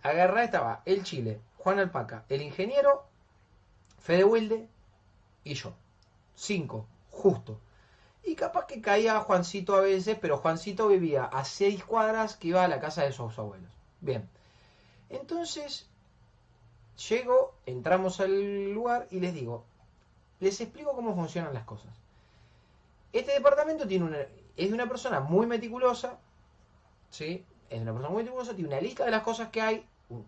agarrá 0.03 0.45
estaba 0.45 0.83
el 0.85 1.03
Chile, 1.05 1.41
Juan 1.67 1.81
Alpaca, 1.81 2.25
el 2.29 2.43
ingeniero, 2.43 3.09
Fede 3.99 4.23
Wilde 4.23 4.69
y 5.43 5.55
yo. 5.55 5.73
Cinco, 6.37 6.87
justo. 7.11 7.59
Y 8.23 8.37
capaz 8.37 8.67
que 8.67 8.81
caía 8.81 9.19
Juancito 9.19 9.75
a 9.75 9.81
veces, 9.81 10.17
pero 10.21 10.39
Juancito 10.39 10.87
vivía 10.87 11.25
a 11.25 11.45
seis 11.45 11.83
cuadras 11.83 12.37
que 12.37 12.47
iba 12.47 12.63
a 12.63 12.69
la 12.69 12.79
casa 12.79 13.03
de 13.03 13.11
sus 13.11 13.37
abuelos. 13.37 13.69
Bien. 14.01 14.29
Entonces, 15.11 15.89
llego, 17.09 17.57
entramos 17.67 18.21
al 18.21 18.73
lugar 18.73 19.09
y 19.11 19.19
les 19.19 19.35
digo, 19.35 19.65
les 20.39 20.61
explico 20.61 20.95
cómo 20.95 21.17
funcionan 21.17 21.53
las 21.53 21.65
cosas. 21.65 21.93
Este 23.13 23.33
departamento 23.33 23.89
tiene 23.89 24.05
una, 24.05 24.19
es 24.21 24.69
de 24.69 24.73
una 24.73 24.87
persona 24.87 25.19
muy 25.19 25.49
meticulosa, 25.49 26.21
¿sí? 27.11 27.45
Es 27.69 27.83
una 27.83 27.91
persona 27.91 28.11
muy 28.11 28.23
meticulosa, 28.23 28.55
tiene 28.55 28.69
una 28.69 28.81
lista 28.81 29.05
de 29.05 29.11
las 29.11 29.25
cosas 29.25 29.49
que 29.49 29.61
hay. 29.61 29.85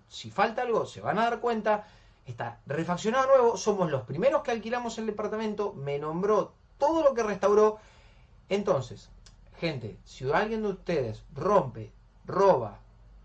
Si 0.09 0.31
falta 0.31 0.63
algo, 0.63 0.87
se 0.87 1.01
van 1.01 1.19
a 1.19 1.25
dar 1.25 1.41
cuenta. 1.41 1.87
Está 2.27 2.61
refaccionado 2.67 3.27
nuevo. 3.29 3.57
Somos 3.57 3.91
los 3.91 4.03
primeros 4.03 4.43
que 4.43 4.51
alquilamos 4.51 4.99
el 4.99 5.07
departamento. 5.07 5.73
Me 5.73 5.99
nombró 5.99 6.53
todo 6.79 7.03
lo 7.03 7.15
que 7.15 7.23
restauró. 7.23 7.79
Entonces, 8.49 9.11
gente, 9.59 9.99
si 10.05 10.31
alguien 10.31 10.63
de 10.63 10.69
ustedes 10.69 11.25
rompe, 11.35 11.93
roba 12.25 12.79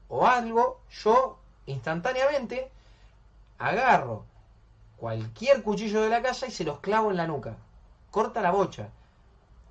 o 0.08 0.26
algo, 0.26 0.82
yo 0.90 1.40
instantáneamente 1.66 2.72
agarro 3.58 4.26
cualquier 4.98 5.64
cuchillo 5.64 6.02
de 6.02 6.10
la 6.10 6.22
casa 6.22 6.48
y 6.48 6.52
se 6.52 6.64
los 6.64 6.80
clavo 6.80 7.12
en 7.12 7.18
la 7.18 7.28
nuca. 7.28 7.58
Corta 8.12 8.42
la 8.42 8.52
bocha. 8.52 8.90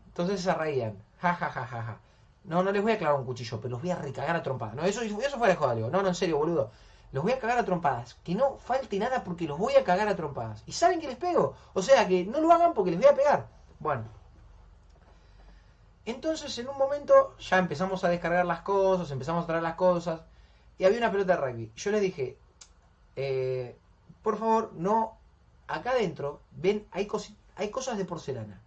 Entonces 0.08 0.42
se 0.42 0.52
reían. 0.54 1.02
Ja, 1.20 1.34
ja, 1.34 1.48
ja, 1.50 1.66
ja, 1.66 1.82
ja. 1.82 2.00
No, 2.44 2.62
no 2.62 2.72
les 2.72 2.82
voy 2.82 2.92
a 2.92 2.98
clavar 2.98 3.18
un 3.18 3.26
cuchillo, 3.26 3.60
pero 3.60 3.72
los 3.72 3.82
voy 3.82 3.90
a 3.90 3.96
recagar 3.96 4.34
a 4.36 4.42
trompadas. 4.42 4.74
No, 4.74 4.84
eso, 4.84 5.02
eso 5.02 5.38
fue 5.38 5.48
de 5.48 5.56
joda, 5.56 5.74
No, 5.74 6.02
no, 6.02 6.08
en 6.08 6.14
serio, 6.14 6.38
boludo. 6.38 6.70
Los 7.12 7.22
voy 7.22 7.32
a 7.32 7.38
cagar 7.38 7.58
a 7.58 7.64
trompadas. 7.64 8.16
Que 8.24 8.34
no 8.34 8.56
falte 8.58 8.98
nada 8.98 9.22
porque 9.22 9.46
los 9.46 9.58
voy 9.58 9.74
a 9.74 9.84
cagar 9.84 10.08
a 10.08 10.16
trompadas. 10.16 10.62
¿Y 10.66 10.72
saben 10.72 11.00
que 11.00 11.08
les 11.08 11.16
pego? 11.16 11.54
O 11.74 11.82
sea, 11.82 12.08
que 12.08 12.24
no 12.24 12.40
lo 12.40 12.50
hagan 12.52 12.74
porque 12.74 12.90
les 12.90 13.00
voy 13.00 13.08
a 13.08 13.14
pegar. 13.14 13.46
Bueno. 13.78 14.04
Entonces 16.04 16.56
en 16.58 16.68
un 16.68 16.78
momento 16.78 17.36
ya 17.38 17.58
empezamos 17.58 18.02
a 18.02 18.08
descargar 18.08 18.44
las 18.44 18.62
cosas, 18.62 19.10
empezamos 19.10 19.44
a 19.44 19.46
traer 19.46 19.62
las 19.62 19.74
cosas. 19.74 20.22
Y 20.78 20.84
había 20.84 20.98
una 20.98 21.12
pelota 21.12 21.36
de 21.36 21.40
rugby. 21.40 21.72
Yo 21.76 21.92
les 21.92 22.00
dije, 22.00 22.36
eh, 23.16 23.76
por 24.22 24.38
favor, 24.38 24.72
no, 24.74 25.18
acá 25.68 25.90
adentro, 25.90 26.40
ven, 26.52 26.86
hay, 26.92 27.08
hay 27.56 27.70
cosas 27.70 27.98
de 27.98 28.04
porcelana, 28.04 28.60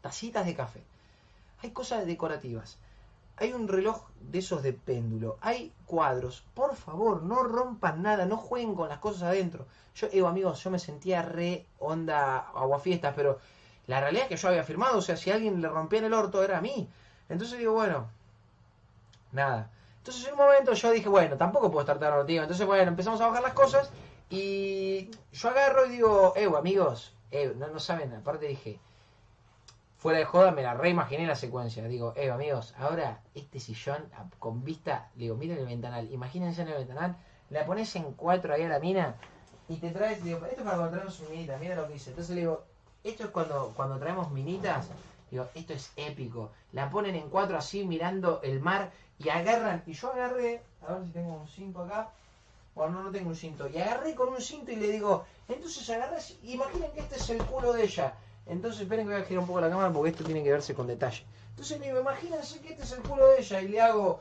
tacitas 0.00 0.46
de 0.46 0.54
café, 0.54 0.82
hay 1.62 1.70
cosas 1.70 2.06
decorativas, 2.06 2.78
hay 3.38 3.52
un 3.52 3.68
reloj 3.68 4.08
de 4.20 4.38
esos 4.40 4.62
de 4.62 4.72
péndulo, 4.72 5.38
hay 5.40 5.72
cuadros, 5.86 6.44
por 6.54 6.76
favor, 6.76 7.22
no 7.22 7.42
rompan 7.42 8.02
nada, 8.02 8.26
no 8.26 8.36
jueguen 8.36 8.74
con 8.74 8.88
las 8.88 8.98
cosas 8.98 9.22
adentro. 9.22 9.66
Yo, 9.94 10.08
Evo, 10.12 10.28
amigos, 10.28 10.62
yo 10.62 10.70
me 10.70 10.78
sentía 10.78 11.22
re 11.22 11.66
onda 11.78 12.38
aguafiestas, 12.54 13.14
pero 13.14 13.38
la 13.86 14.00
realidad 14.00 14.24
es 14.24 14.28
que 14.28 14.36
yo 14.36 14.48
había 14.48 14.64
firmado, 14.64 14.98
o 14.98 15.02
sea, 15.02 15.16
si 15.16 15.30
alguien 15.30 15.62
le 15.62 15.68
rompía 15.68 16.00
en 16.00 16.06
el 16.06 16.14
orto 16.14 16.42
era 16.42 16.58
a 16.58 16.60
mí. 16.60 16.88
Entonces 17.28 17.58
digo, 17.58 17.72
bueno, 17.72 18.08
nada. 19.32 19.70
Entonces 19.98 20.26
en 20.26 20.32
un 20.32 20.38
momento 20.38 20.72
yo 20.72 20.90
dije, 20.90 21.08
bueno, 21.08 21.36
tampoco 21.36 21.70
puedo 21.70 21.82
estar 21.82 21.98
tan 21.98 22.12
ortigo. 22.12 22.42
Entonces, 22.42 22.66
bueno, 22.66 22.88
empezamos 22.88 23.20
a 23.20 23.28
bajar 23.28 23.42
las 23.42 23.52
cosas 23.52 23.90
y 24.30 25.10
yo 25.32 25.48
agarro 25.48 25.86
y 25.86 25.90
digo, 25.90 26.32
eh, 26.36 26.50
amigos, 26.56 27.14
eh, 27.30 27.54
no, 27.56 27.68
no 27.68 27.78
saben, 27.78 28.14
aparte 28.14 28.46
dije, 28.46 28.78
fuera 29.98 30.20
de 30.20 30.24
joda 30.24 30.52
me 30.52 30.62
la 30.62 30.74
reimaginé 30.74 31.26
la 31.26 31.34
secuencia. 31.34 31.86
Digo, 31.88 32.14
eh, 32.16 32.30
amigos, 32.30 32.74
ahora 32.78 33.20
este 33.34 33.60
sillón 33.60 34.08
con 34.38 34.64
vista, 34.64 35.10
le 35.16 35.24
digo, 35.24 35.36
miren 35.36 35.58
el 35.58 35.66
ventanal, 35.66 36.10
imagínense 36.12 36.62
en 36.62 36.68
el 36.68 36.74
ventanal, 36.74 37.16
la 37.50 37.66
pones 37.66 37.94
en 37.96 38.12
cuatro 38.12 38.54
ahí 38.54 38.62
a 38.62 38.68
la 38.68 38.78
mina 38.78 39.16
y 39.68 39.76
te 39.76 39.90
traes, 39.90 40.22
digo, 40.22 40.38
esto 40.46 40.60
es 40.60 40.62
para 40.62 40.76
cuando 40.76 40.90
traemos 40.90 41.20
minita, 41.28 41.58
mira 41.58 41.74
lo 41.74 41.88
que 41.88 41.96
hice. 41.96 42.10
Entonces 42.10 42.34
le 42.34 42.42
digo, 42.42 42.64
esto 43.04 43.24
es 43.24 43.30
cuando, 43.30 43.72
cuando 43.76 43.98
traemos 43.98 44.30
minitas, 44.30 44.88
digo, 45.30 45.48
esto 45.54 45.72
es 45.72 45.92
épico. 45.96 46.50
La 46.72 46.88
ponen 46.90 47.16
en 47.16 47.28
cuatro 47.28 47.58
así 47.58 47.84
mirando 47.84 48.40
el 48.42 48.60
mar 48.60 48.90
y 49.18 49.28
agarran, 49.28 49.82
y 49.84 49.92
yo 49.92 50.12
agarré, 50.12 50.62
a 50.86 50.94
ver 50.94 51.04
si 51.04 51.10
tengo 51.10 51.34
un 51.34 51.48
cinto 51.48 51.82
acá, 51.82 52.10
bueno, 52.76 53.02
no, 53.02 53.10
tengo 53.10 53.30
un 53.30 53.36
cinto, 53.36 53.68
y 53.68 53.78
agarré 53.78 54.14
con 54.14 54.28
un 54.28 54.40
cinto 54.40 54.70
y 54.70 54.76
le 54.76 54.92
digo, 54.92 55.24
entonces 55.48 55.90
agarras, 55.90 56.36
imaginen 56.44 56.92
que 56.92 57.00
este 57.00 57.16
es 57.16 57.30
el 57.30 57.44
culo 57.44 57.72
de 57.72 57.82
ella. 57.82 58.14
Entonces 58.48 58.80
esperen 58.80 59.06
que 59.06 59.12
voy 59.12 59.22
a 59.22 59.26
girar 59.26 59.40
un 59.40 59.46
poco 59.46 59.60
la 59.60 59.68
cámara 59.68 59.92
porque 59.92 60.10
esto 60.10 60.24
tiene 60.24 60.42
que 60.42 60.50
verse 60.50 60.74
con 60.74 60.86
detalle. 60.86 61.24
Entonces 61.50 61.78
le 61.78 61.86
digo, 61.86 62.00
imagínense 62.00 62.60
que 62.60 62.70
este 62.70 62.82
es 62.82 62.92
el 62.92 63.02
culo 63.02 63.26
de 63.28 63.40
ella 63.40 63.60
y 63.60 63.68
le 63.68 63.80
hago 63.80 64.20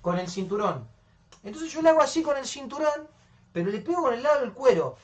con 0.00 0.18
el 0.18 0.28
cinturón. 0.28 0.88
Entonces 1.42 1.70
yo 1.70 1.82
le 1.82 1.90
hago 1.90 2.00
así 2.00 2.22
con 2.22 2.36
el 2.36 2.46
cinturón, 2.46 3.08
pero 3.52 3.70
le 3.70 3.80
pego 3.80 4.02
con 4.02 4.14
el 4.14 4.22
lado 4.22 4.40
del 4.40 4.52
cuero. 4.52 4.96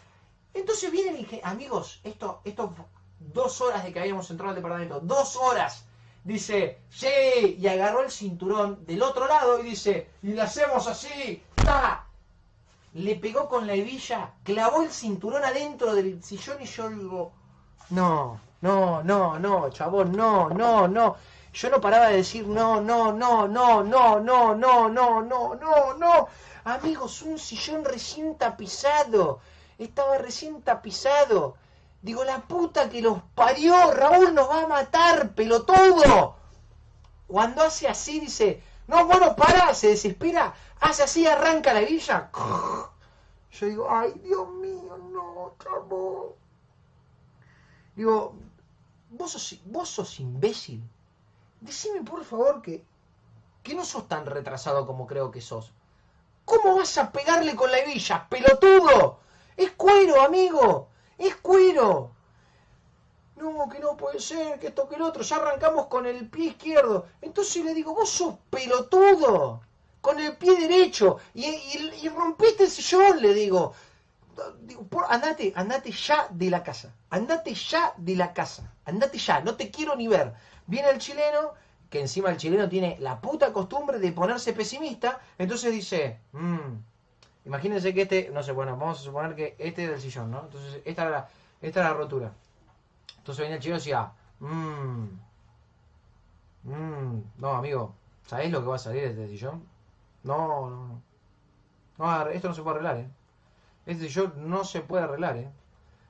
Entonces 0.55 0.91
viene 0.91 1.13
y 1.13 1.25
dije, 1.25 1.41
amigos, 1.45 2.01
esto, 2.05 2.41
esto, 2.45 2.75
dos 3.19 3.61
horas 3.61 3.85
de 3.85 3.93
que 3.93 4.01
habíamos 4.01 4.31
entrado 4.31 4.51
al 4.51 4.57
departamento, 4.57 5.01
dos 5.01 5.37
horas. 5.37 5.85
Dice, 6.25 6.81
sí, 6.91 7.57
y 7.59 7.67
agarró 7.67 8.03
el 8.03 8.11
cinturón 8.11 8.85
del 8.87 9.03
otro 9.03 9.27
lado 9.27 9.61
y 9.61 9.71
dice, 9.71 10.11
y 10.23 10.29
le 10.29 10.43
hacemos 10.43 10.87
así, 10.87 11.43
¡ta! 11.63 12.10
Le 12.95 13.15
pegó 13.17 13.49
con 13.49 13.67
la 13.67 13.75
hebilla, 13.75 14.35
clavó 14.43 14.83
el 14.83 14.91
cinturón 14.91 15.45
adentro 15.45 15.95
del 15.95 16.23
sillón 16.23 16.61
y 16.61 16.67
yo 16.67 16.89
digo, 16.91 17.33
no, 17.91 18.41
no, 18.61 19.03
no, 19.03 19.39
no, 19.39 19.71
chabón, 19.71 20.13
no, 20.13 20.49
no, 20.51 20.89
no. 20.89 21.17
Yo 21.53 21.71
no 21.71 21.81
paraba 21.81 22.09
de 22.09 22.17
decir 22.17 22.47
no, 22.47 22.81
no, 22.81 23.13
no, 23.13 23.49
no, 23.49 23.83
no, 23.83 24.21
no, 24.21 24.55
no, 24.55 24.89
no, 24.89 25.23
no, 25.23 25.55
no, 25.55 25.95
no. 25.95 26.29
Amigos, 26.65 27.23
un 27.23 27.39
sillón 27.39 27.85
recién 27.85 28.37
tapizado 28.37 29.41
estaba 29.85 30.19
recién 30.19 30.63
tapizado. 30.63 31.57
Digo, 32.03 32.25
la 32.25 32.41
puta 32.41 32.89
que 32.89 33.03
los 33.03 33.23
parió, 33.35 33.93
Raúl 33.93 34.35
nos 34.35 34.49
va 34.49 34.63
a 34.63 34.67
matar, 34.67 35.35
pelotudo. 35.35 36.37
Cuando 37.27 37.63
hace 37.63 37.89
así, 37.89 38.21
dice, 38.21 38.63
no, 38.91 39.07
bueno, 39.07 39.37
para, 39.37 39.73
se 39.73 39.91
desespera, 39.91 40.53
hace 40.81 41.05
así, 41.05 41.25
arranca 41.25 41.73
la 41.73 41.83
villa. 41.83 42.29
Yo 43.53 43.67
digo, 43.67 43.87
ay, 43.89 44.13
Dios 44.25 44.49
mío, 44.49 44.99
no, 45.13 45.55
chavo. 45.63 46.37
Digo, 47.95 48.35
vos 49.11 49.31
sos, 49.31 49.61
vos 49.67 49.89
sos 49.89 50.19
imbécil. 50.19 50.83
Decime, 51.61 52.03
por 52.03 52.25
favor, 52.25 52.63
que, 52.63 52.85
que 53.63 53.77
no 53.77 53.85
sos 53.85 54.09
tan 54.09 54.27
retrasado 54.27 54.85
como 54.89 55.07
creo 55.07 55.31
que 55.31 55.41
sos. 55.41 55.73
¿Cómo 56.45 56.75
vas 56.75 56.99
a 56.99 57.13
pegarle 57.13 57.55
con 57.55 57.71
la 57.71 57.79
hebilla, 57.79 58.27
pelotudo? 58.29 59.21
Es 59.57 59.71
cuero, 59.73 60.21
amigo. 60.21 60.89
Es 61.17 61.37
cuero. 61.37 62.11
No, 63.41 63.69
que 63.69 63.79
no 63.79 63.97
puede 63.97 64.21
ser, 64.21 64.59
que 64.59 64.69
esto 64.69 64.89
que 64.89 64.97
el 64.97 65.03
otro. 65.03 65.23
Ya 65.23 65.37
arrancamos 65.37 65.87
con 65.87 66.07
el 66.07 66.29
pie 66.29 66.47
izquierdo. 66.49 67.07
Entonces 67.21 67.65
le 67.65 67.75
digo, 67.75 67.95
vos 67.95 68.11
sos 68.11 68.35
pelotudo. 68.51 69.63
Con 70.01 70.19
el 70.19 70.37
pie 70.37 70.59
derecho. 70.61 71.19
Y, 71.35 71.47
y, 71.47 72.09
rompiste 72.09 72.65
el 72.65 72.71
sillón, 72.71 73.21
le 73.21 73.35
digo. 73.35 73.75
andate, 75.09 75.53
andate 75.57 75.93
ya 75.93 76.29
de 76.31 76.51
la 76.51 76.63
casa. 76.63 76.93
Andate 77.11 77.55
ya 77.55 77.95
de 77.97 78.17
la 78.17 78.33
casa. 78.33 78.73
Andate 78.85 79.19
ya, 79.19 79.41
no 79.41 79.57
te 79.57 79.71
quiero 79.71 79.97
ni 79.97 80.09
ver. 80.09 80.33
Viene 80.67 80.91
el 80.91 80.99
chileno, 80.99 81.55
que 81.91 82.01
encima 82.01 82.31
el 82.31 82.37
chileno 82.37 82.69
tiene 82.69 82.97
la 83.01 83.21
puta 83.21 83.53
costumbre 83.53 83.99
de 83.99 84.13
ponerse 84.13 84.53
pesimista. 84.53 85.21
Entonces 85.39 85.73
dice, 85.73 86.21
mmm, 86.33 86.79
Imagínense 87.45 87.95
que 87.95 88.03
este, 88.03 88.31
no 88.33 88.43
sé, 88.43 88.53
bueno, 88.53 88.77
vamos 88.77 89.01
a 89.01 89.03
suponer 89.03 89.35
que 89.35 89.57
este 89.59 89.85
es 89.85 89.91
el 89.91 90.01
sillón, 90.01 90.31
¿no? 90.31 90.41
Entonces, 90.45 90.83
esta 90.85 91.07
era 91.09 91.29
esta 91.63 91.83
la 91.83 91.95
rotura. 91.95 92.33
Entonces 93.21 93.43
venía 93.43 93.57
el 93.57 93.63
chico 93.63 93.75
y 93.77 93.79
decía, 93.79 94.13
mmm, 94.41 95.05
mmm, 96.65 97.21
no, 97.39 97.51
amigo, 97.51 97.95
¿sabés 98.27 98.51
lo 98.51 98.61
que 98.61 98.67
va 98.69 98.77
a 98.77 98.79
salir 98.79 99.03
de 99.03 99.11
este 99.11 99.29
sillón? 99.29 99.67
No, 100.23 100.49
no, 100.49 100.71
no. 100.71 101.03
No, 101.99 102.29
esto 102.29 102.49
no 102.49 102.55
se 102.55 102.63
puede 102.63 102.77
arreglar, 102.77 102.97
¿eh? 102.99 103.11
Este 103.87 104.05
sillón 104.09 104.35
no 104.51 104.65
se 104.65 104.81
puede 104.81 105.05
arreglar, 105.05 105.37
¿eh? 105.37 105.51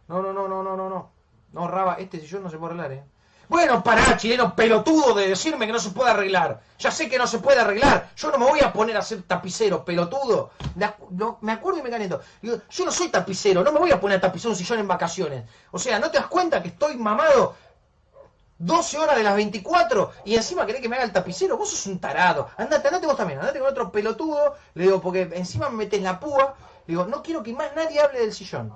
No, 0.08 0.22
no, 0.22 0.32
no, 0.32 0.48
no, 0.48 0.62
no, 0.62 0.76
no, 0.76 0.88
no. 0.88 1.10
No, 1.52 1.68
Raba, 1.68 1.94
este 1.94 2.20
sillón 2.20 2.44
no 2.44 2.50
se 2.50 2.58
puede 2.58 2.74
arreglar, 2.74 2.92
¿eh? 2.92 3.04
Bueno, 3.50 3.82
pará, 3.82 4.16
chileno 4.16 4.54
pelotudo, 4.54 5.12
de 5.12 5.26
decirme 5.26 5.66
que 5.66 5.72
no 5.72 5.80
se 5.80 5.90
puede 5.90 6.12
arreglar. 6.12 6.60
Ya 6.78 6.92
sé 6.92 7.08
que 7.08 7.18
no 7.18 7.26
se 7.26 7.40
puede 7.40 7.58
arreglar. 7.58 8.12
Yo 8.14 8.30
no 8.30 8.38
me 8.38 8.46
voy 8.46 8.60
a 8.60 8.72
poner 8.72 8.96
a 8.96 9.02
ser 9.02 9.22
tapicero, 9.22 9.84
pelotudo. 9.84 10.52
me 11.40 11.50
acuerdo 11.50 11.80
y 11.80 11.82
me 11.82 11.90
caliento. 11.90 12.20
Yo 12.42 12.84
no 12.84 12.92
soy 12.92 13.08
tapicero, 13.08 13.64
no 13.64 13.72
me 13.72 13.80
voy 13.80 13.90
a 13.90 13.98
poner 13.98 14.18
a 14.18 14.20
tapizar 14.20 14.50
un 14.50 14.56
sillón 14.56 14.78
en 14.78 14.86
vacaciones. 14.86 15.50
O 15.72 15.80
sea, 15.80 15.98
¿no 15.98 16.12
te 16.12 16.18
das 16.18 16.28
cuenta 16.28 16.62
que 16.62 16.68
estoy 16.68 16.96
mamado 16.96 17.56
12 18.58 18.98
horas 18.98 19.16
de 19.16 19.24
las 19.24 19.34
24 19.34 20.12
y 20.26 20.36
encima 20.36 20.64
querés 20.64 20.80
que 20.80 20.88
me 20.88 20.94
haga 20.94 21.06
el 21.06 21.12
tapicero? 21.12 21.56
Vos 21.56 21.70
sos 21.70 21.86
un 21.86 21.98
tarado. 21.98 22.50
Andate, 22.56 22.86
andate 22.86 23.08
vos 23.08 23.16
también, 23.16 23.40
andate 23.40 23.58
con 23.58 23.68
otro 23.68 23.90
pelotudo. 23.90 24.54
Le 24.74 24.84
digo, 24.84 25.00
porque 25.00 25.28
encima 25.34 25.68
me 25.70 25.78
metes 25.78 26.00
la 26.00 26.20
púa. 26.20 26.54
Le 26.86 26.92
digo, 26.94 27.04
no 27.06 27.20
quiero 27.20 27.42
que 27.42 27.52
más 27.52 27.74
nadie 27.74 27.98
hable 27.98 28.20
del 28.20 28.32
sillón. 28.32 28.72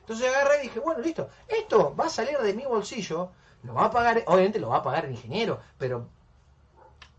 Entonces 0.00 0.28
agarré 0.34 0.58
y 0.58 0.62
dije, 0.62 0.80
bueno, 0.80 1.00
listo, 1.00 1.28
esto 1.46 1.94
va 1.94 2.06
a 2.06 2.10
salir 2.10 2.36
de 2.38 2.52
mi 2.54 2.64
bolsillo 2.64 3.30
lo 3.66 3.74
va 3.74 3.86
a 3.86 3.90
pagar, 3.90 4.22
obviamente 4.26 4.58
lo 4.58 4.70
va 4.70 4.78
a 4.78 4.82
pagar 4.82 5.04
el 5.04 5.12
ingeniero, 5.12 5.60
pero. 5.78 6.08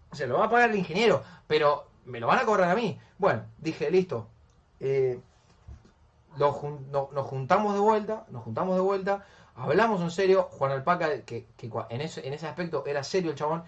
O 0.09 0.15
sea, 0.15 0.27
lo 0.27 0.39
va 0.39 0.45
a 0.45 0.49
pagar 0.49 0.69
el 0.69 0.77
ingeniero, 0.77 1.23
pero 1.47 1.87
me 2.05 2.19
lo 2.19 2.27
van 2.27 2.39
a 2.39 2.45
cobrar 2.45 2.71
a 2.71 2.75
mí. 2.75 2.99
Bueno, 3.17 3.43
dije, 3.59 3.91
listo. 3.91 4.27
Eh, 4.79 5.19
nos 6.37 7.25
juntamos 7.25 7.73
de 7.73 7.79
vuelta, 7.79 8.25
nos 8.29 8.43
juntamos 8.43 8.75
de 8.75 8.81
vuelta, 8.81 9.25
hablamos 9.55 10.01
en 10.01 10.11
serio. 10.11 10.43
Juan 10.51 10.71
Alpaca, 10.71 11.21
que, 11.21 11.47
en, 11.89 12.01
ese, 12.01 12.25
en 12.27 12.33
ese 12.33 12.47
aspecto 12.47 12.83
era 12.85 13.03
serio 13.03 13.31
el 13.31 13.37
chabón. 13.37 13.63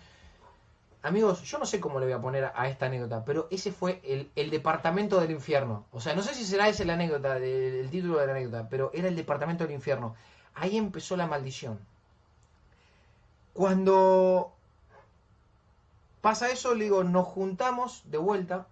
Amigos, 1.02 1.44
yo 1.44 1.58
no 1.60 1.66
sé 1.66 1.80
cómo 1.80 2.00
le 2.00 2.06
voy 2.06 2.14
a 2.14 2.22
poner 2.22 2.52
a 2.54 2.68
esta 2.68 2.88
anécdota, 2.88 3.24
pero 3.24 3.48
ese 3.52 3.72
fue 3.72 4.02
el, 4.04 4.30
el 4.36 4.50
departamento 4.50 5.20
del 5.20 5.32
infierno. 5.32 5.86
O 5.92 6.02
sea, 6.02 6.14
no 6.14 6.22
sé 6.22 6.34
si 6.34 6.46
será 6.46 6.68
ese 6.68 6.84
la 6.86 6.94
anécdota, 6.94 7.38
el 7.38 7.90
título 7.90 8.20
de 8.20 8.28
la 8.28 8.34
anécdota, 8.34 8.68
pero 8.70 8.92
era 8.94 9.08
el 9.08 9.16
departamento 9.16 9.64
del 9.64 9.74
infierno. 9.74 10.16
Ahí 10.56 10.78
empezó 10.78 11.16
la 11.16 11.26
maldición. 11.26 11.80
Cuando 13.54 14.54
pasa 16.22 16.50
eso, 16.50 16.74
le 16.76 16.86
digo, 16.86 17.04
nos 17.04 17.28
juntamos 17.28 18.04
de 18.06 18.18
vuelta 18.18 18.68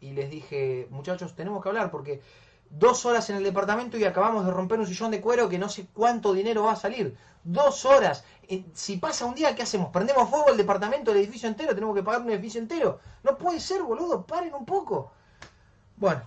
y 0.00 0.12
les 0.12 0.30
dije, 0.30 0.88
muchachos, 0.90 1.34
tenemos 1.34 1.62
que 1.62 1.68
hablar 1.68 1.90
porque 1.90 2.22
dos 2.70 3.06
horas 3.06 3.30
en 3.30 3.36
el 3.36 3.44
departamento 3.44 3.96
y 3.96 4.04
acabamos 4.04 4.44
de 4.44 4.52
romper 4.52 4.80
un 4.80 4.86
sillón 4.86 5.10
de 5.10 5.20
cuero 5.20 5.48
que 5.48 5.58
no 5.58 5.68
sé 5.68 5.86
cuánto 5.92 6.32
dinero 6.32 6.64
va 6.64 6.72
a 6.72 6.76
salir. 6.76 7.16
Dos 7.44 7.84
horas. 7.84 8.24
Eh, 8.48 8.64
si 8.72 8.96
pasa 8.96 9.26
un 9.26 9.34
día, 9.34 9.54
¿qué 9.54 9.62
hacemos? 9.62 9.90
¿Prendemos 9.90 10.28
fuego 10.28 10.48
el 10.48 10.56
departamento, 10.56 11.12
el 11.12 11.18
edificio 11.18 11.48
entero? 11.48 11.74
¿Tenemos 11.74 11.94
que 11.94 12.02
pagar 12.02 12.22
un 12.22 12.30
edificio 12.30 12.60
entero? 12.60 13.00
No 13.22 13.36
puede 13.36 13.60
ser, 13.60 13.82
boludo. 13.82 14.26
Paren 14.26 14.54
un 14.54 14.64
poco. 14.64 15.12
Bueno. 15.96 16.22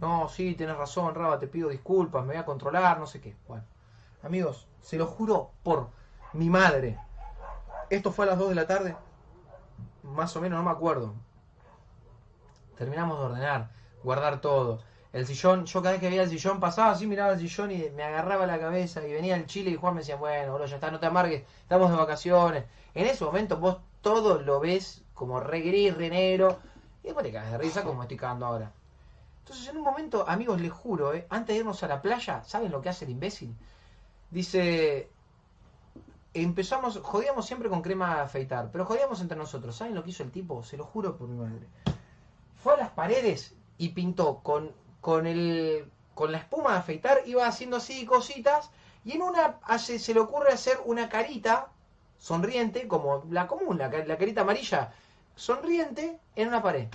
No, 0.00 0.28
sí, 0.28 0.54
tienes 0.54 0.76
razón, 0.76 1.14
Raba, 1.14 1.38
te 1.38 1.46
pido 1.46 1.68
disculpas, 1.68 2.22
me 2.22 2.32
voy 2.32 2.36
a 2.36 2.44
controlar, 2.44 2.98
no 2.98 3.06
sé 3.06 3.20
qué. 3.20 3.36
Bueno. 3.46 3.64
Amigos, 4.22 4.66
se 4.80 4.96
lo 4.96 5.06
juro 5.06 5.50
por 5.62 5.88
mi 6.32 6.48
madre. 6.48 6.98
Esto 7.90 8.12
fue 8.12 8.24
a 8.24 8.28
las 8.28 8.38
2 8.38 8.50
de 8.50 8.54
la 8.54 8.66
tarde. 8.66 8.96
Más 10.02 10.34
o 10.36 10.40
menos, 10.40 10.58
no 10.58 10.64
me 10.64 10.70
acuerdo. 10.70 11.14
Terminamos 12.76 13.18
de 13.18 13.24
ordenar, 13.26 13.70
guardar 14.02 14.40
todo. 14.40 14.80
El 15.12 15.26
sillón, 15.26 15.66
yo 15.66 15.82
cada 15.82 15.92
vez 15.92 16.00
que 16.00 16.08
veía 16.08 16.22
el 16.22 16.30
sillón 16.30 16.58
pasaba 16.58 16.92
así, 16.92 17.06
miraba 17.06 17.34
el 17.34 17.38
sillón 17.38 17.70
y 17.70 17.90
me 17.90 18.02
agarraba 18.02 18.46
la 18.46 18.58
cabeza 18.58 19.06
y 19.06 19.12
venía 19.12 19.36
el 19.36 19.46
chile 19.46 19.70
y 19.70 19.76
Juan 19.76 19.94
me 19.94 20.00
decía, 20.00 20.16
bueno, 20.16 20.54
bro, 20.54 20.64
ya 20.64 20.76
está, 20.76 20.90
no 20.90 20.98
te 20.98 21.06
amargues, 21.06 21.44
estamos 21.60 21.90
de 21.90 21.96
vacaciones. 21.98 22.64
En 22.94 23.06
ese 23.06 23.22
momento 23.22 23.58
vos 23.58 23.76
todo 24.00 24.40
lo 24.40 24.58
ves 24.58 25.02
como 25.12 25.38
re 25.38 25.60
gris, 25.60 25.94
re 25.94 26.08
negro, 26.08 26.58
y 27.02 27.08
después 27.08 27.26
te 27.26 27.32
caes 27.32 27.52
de 27.52 27.58
risa 27.58 27.84
como 27.84 28.02
estoy 28.02 28.16
cagando 28.16 28.46
ahora. 28.46 28.72
Entonces 29.40 29.68
en 29.68 29.76
un 29.76 29.82
momento, 29.82 30.26
amigos, 30.26 30.60
les 30.60 30.72
juro, 30.72 31.12
eh, 31.12 31.26
antes 31.28 31.54
de 31.54 31.60
irnos 31.60 31.82
a 31.82 31.88
la 31.88 32.00
playa, 32.00 32.42
¿saben 32.44 32.72
lo 32.72 32.80
que 32.80 32.88
hace 32.88 33.04
el 33.04 33.10
imbécil? 33.10 33.54
Dice, 34.30 35.10
empezamos, 36.34 36.98
jodíamos 37.02 37.46
siempre 37.46 37.68
con 37.68 37.82
crema 37.82 38.14
a 38.14 38.22
afeitar, 38.22 38.70
pero 38.70 38.84
jodíamos 38.84 39.20
entre 39.20 39.36
nosotros. 39.36 39.76
¿Saben 39.76 39.94
lo 39.94 40.02
que 40.02 40.10
hizo 40.10 40.22
el 40.22 40.30
tipo? 40.30 40.62
Se 40.62 40.76
lo 40.76 40.84
juro 40.84 41.16
por 41.16 41.28
mi 41.28 41.38
madre. 41.38 41.66
Fue 42.62 42.74
a 42.74 42.76
las 42.76 42.90
paredes 42.90 43.54
y 43.78 43.90
pintó 43.90 44.38
con, 44.38 44.72
con, 45.00 45.26
el, 45.26 45.90
con 46.14 46.32
la 46.32 46.38
espuma 46.38 46.72
de 46.72 46.78
afeitar, 46.78 47.18
iba 47.26 47.46
haciendo 47.46 47.76
así 47.76 48.06
cositas, 48.06 48.70
y 49.04 49.12
en 49.12 49.22
una 49.22 49.58
se 49.78 50.14
le 50.14 50.20
ocurre 50.20 50.52
hacer 50.52 50.80
una 50.84 51.08
carita 51.08 51.68
sonriente, 52.18 52.86
como 52.86 53.24
la 53.30 53.48
común, 53.48 53.78
la, 53.78 53.90
carita 53.90 54.42
amarilla, 54.42 54.92
sonriente 55.34 56.20
en 56.36 56.48
una 56.48 56.62
pared. 56.62 56.88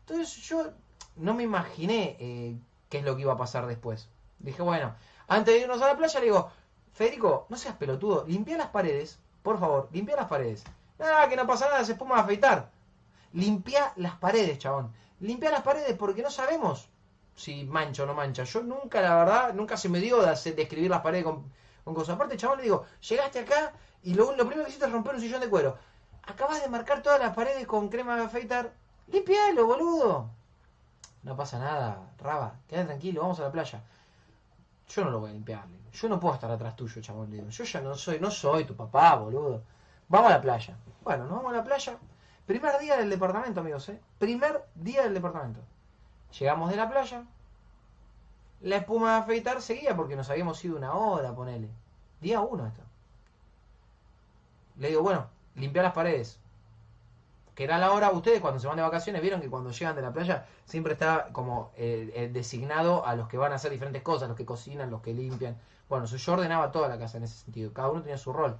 Entonces 0.00 0.34
yo 0.48 0.72
no 1.16 1.34
me 1.34 1.42
imaginé 1.42 2.16
eh, 2.18 2.56
qué 2.88 2.98
es 2.98 3.04
lo 3.04 3.16
que 3.16 3.22
iba 3.22 3.34
a 3.34 3.38
pasar 3.38 3.66
después. 3.66 4.08
Dije, 4.38 4.62
bueno, 4.62 4.94
antes 5.28 5.54
de 5.54 5.60
irnos 5.60 5.82
a 5.82 5.88
la 5.88 5.96
playa, 5.96 6.20
le 6.20 6.26
digo, 6.26 6.50
Federico, 6.96 7.44
no 7.50 7.58
seas 7.58 7.76
pelotudo, 7.76 8.24
limpia 8.26 8.56
las 8.56 8.68
paredes, 8.68 9.18
por 9.42 9.60
favor, 9.60 9.90
limpia 9.92 10.16
las 10.16 10.28
paredes. 10.28 10.64
Nada, 10.98 11.28
que 11.28 11.36
no 11.36 11.46
pasa 11.46 11.68
nada, 11.68 11.84
se 11.84 11.92
espuma 11.92 12.16
a 12.16 12.20
afeitar. 12.20 12.70
Limpia 13.34 13.92
las 13.96 14.14
paredes, 14.14 14.58
chabón. 14.58 14.94
Limpia 15.20 15.50
las 15.50 15.60
paredes 15.60 15.94
porque 15.98 16.22
no 16.22 16.30
sabemos 16.30 16.88
si 17.34 17.64
mancha 17.64 18.04
o 18.04 18.06
no 18.06 18.14
mancha. 18.14 18.44
Yo 18.44 18.62
nunca, 18.62 19.02
la 19.02 19.14
verdad, 19.14 19.52
nunca 19.52 19.76
se 19.76 19.90
me 19.90 20.00
dio 20.00 20.22
de, 20.22 20.32
escribir 20.32 20.88
las 20.88 21.02
paredes 21.02 21.24
con, 21.24 21.52
cosas. 21.84 22.14
Aparte, 22.14 22.38
chabón, 22.38 22.56
le 22.56 22.64
digo, 22.64 22.86
llegaste 23.06 23.40
acá 23.40 23.74
y 24.02 24.14
lo, 24.14 24.34
primero 24.34 24.62
que 24.62 24.70
hiciste 24.70 24.86
es 24.86 24.92
romper 24.92 25.16
un 25.16 25.20
sillón 25.20 25.42
de 25.42 25.50
cuero. 25.50 25.76
Acabas 26.22 26.62
de 26.62 26.70
marcar 26.70 27.02
todas 27.02 27.20
las 27.20 27.34
paredes 27.34 27.66
con 27.66 27.90
crema 27.90 28.16
de 28.16 28.24
afeitar. 28.24 28.72
Limpialo, 29.08 29.66
boludo. 29.66 30.30
No 31.24 31.36
pasa 31.36 31.58
nada, 31.58 32.10
Raba, 32.16 32.54
quédate 32.68 32.86
tranquilo, 32.86 33.20
vamos 33.20 33.38
a 33.38 33.42
la 33.42 33.52
playa. 33.52 33.82
Yo 34.88 35.04
no 35.04 35.10
lo 35.10 35.20
voy 35.20 35.30
a 35.30 35.32
limpiar. 35.34 35.64
Yo 35.92 36.08
no 36.08 36.20
puedo 36.20 36.34
estar 36.34 36.50
atrás 36.50 36.76
tuyo, 36.76 37.00
chabón. 37.00 37.30
yo 37.50 37.64
ya 37.64 37.80
no 37.80 37.94
soy, 37.94 38.20
no 38.20 38.30
soy 38.30 38.64
tu 38.64 38.76
papá, 38.76 39.14
boludo. 39.16 39.62
Vamos 40.08 40.30
a 40.30 40.34
la 40.34 40.40
playa. 40.40 40.76
Bueno, 41.02 41.24
nos 41.24 41.36
vamos 41.36 41.52
a 41.52 41.56
la 41.56 41.64
playa. 41.64 41.98
Primer 42.46 42.78
día 42.78 42.96
del 42.96 43.10
departamento, 43.10 43.60
amigos, 43.60 43.88
¿eh? 43.88 44.00
Primer 44.18 44.64
día 44.74 45.02
del 45.02 45.14
departamento. 45.14 45.60
Llegamos 46.38 46.70
de 46.70 46.76
la 46.76 46.88
playa. 46.88 47.24
La 48.60 48.76
espuma 48.76 49.12
de 49.12 49.18
afeitar 49.18 49.60
seguía 49.60 49.96
porque 49.96 50.16
nos 50.16 50.30
habíamos 50.30 50.64
ido 50.64 50.76
una 50.76 50.94
hora, 50.94 51.34
ponele. 51.34 51.68
Día 52.20 52.40
uno 52.40 52.66
esto. 52.66 52.82
Le 54.76 54.88
digo, 54.88 55.02
bueno, 55.02 55.26
limpiar 55.54 55.84
las 55.84 55.94
paredes 55.94 56.38
que 57.56 57.64
era 57.64 57.78
la 57.78 57.90
hora, 57.92 58.10
ustedes 58.10 58.40
cuando 58.42 58.60
se 58.60 58.66
van 58.66 58.76
de 58.76 58.82
vacaciones 58.82 59.22
vieron 59.22 59.40
que 59.40 59.48
cuando 59.48 59.70
llegan 59.70 59.96
de 59.96 60.02
la 60.02 60.12
playa 60.12 60.46
siempre 60.66 60.92
está 60.92 61.30
como 61.32 61.72
eh, 61.76 62.12
eh, 62.14 62.28
designado 62.30 63.06
a 63.06 63.16
los 63.16 63.28
que 63.28 63.38
van 63.38 63.50
a 63.50 63.54
hacer 63.54 63.70
diferentes 63.70 64.02
cosas, 64.02 64.28
los 64.28 64.36
que 64.36 64.44
cocinan, 64.44 64.90
los 64.90 65.00
que 65.00 65.14
limpian. 65.14 65.56
Bueno, 65.88 66.04
yo 66.04 66.32
ordenaba 66.34 66.70
toda 66.70 66.86
la 66.86 66.98
casa 66.98 67.16
en 67.16 67.24
ese 67.24 67.38
sentido, 67.44 67.72
cada 67.72 67.88
uno 67.88 68.02
tenía 68.02 68.18
su 68.18 68.30
rol. 68.34 68.58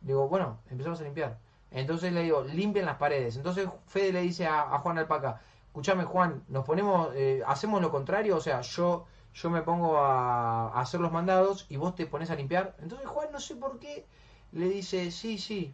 Digo, 0.00 0.28
bueno, 0.28 0.58
empezamos 0.68 1.00
a 1.00 1.04
limpiar. 1.04 1.38
Entonces 1.70 2.12
le 2.12 2.24
digo, 2.24 2.42
limpien 2.42 2.86
las 2.86 2.96
paredes. 2.96 3.36
Entonces 3.36 3.68
Fede 3.86 4.12
le 4.12 4.22
dice 4.22 4.48
a, 4.48 4.62
Juan 4.80 4.98
Alpaca, 4.98 5.40
escúchame 5.68 6.04
Juan, 6.04 6.42
nos 6.48 6.64
ponemos, 6.64 7.10
eh, 7.14 7.44
hacemos 7.46 7.80
lo 7.80 7.92
contrario, 7.92 8.36
o 8.36 8.40
sea, 8.40 8.62
yo, 8.62 9.06
yo 9.32 9.48
me 9.48 9.62
pongo 9.62 9.98
a, 9.98 10.70
a 10.70 10.80
hacer 10.80 10.98
los 10.98 11.12
mandados 11.12 11.66
y 11.68 11.76
vos 11.76 11.94
te 11.94 12.06
pones 12.06 12.30
a 12.30 12.34
limpiar. 12.34 12.74
Entonces 12.80 13.06
Juan, 13.06 13.28
no 13.30 13.38
sé 13.38 13.54
por 13.54 13.78
qué, 13.78 14.04
le 14.50 14.68
dice, 14.68 15.12
sí, 15.12 15.38
sí. 15.38 15.72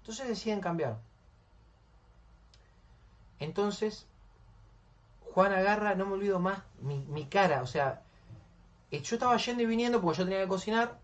Entonces 0.00 0.28
deciden 0.28 0.60
cambiar. 0.60 1.11
Entonces, 3.42 4.06
Juan 5.32 5.52
agarra, 5.52 5.96
no 5.96 6.06
me 6.06 6.12
olvido 6.12 6.38
más, 6.38 6.62
mi, 6.80 7.26
cara, 7.26 7.62
o 7.62 7.66
sea, 7.66 8.02
eh, 8.92 9.00
yo 9.02 9.16
estaba 9.16 9.36
yendo 9.36 9.64
y 9.64 9.66
viniendo 9.66 10.00
porque 10.00 10.18
yo 10.18 10.24
tenía 10.24 10.42
que 10.42 10.48
cocinar 10.48 11.00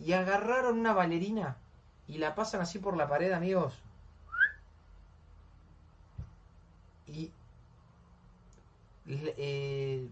y 0.00 0.12
agarraron 0.14 0.80
una 0.80 0.94
bailarina 0.94 1.56
y 2.08 2.18
la 2.18 2.34
pasan 2.34 2.60
así 2.60 2.80
por 2.80 2.96
la 2.96 3.08
pared, 3.08 3.32
amigos. 3.32 3.74
Y 7.06 7.30
eh, 9.06 10.08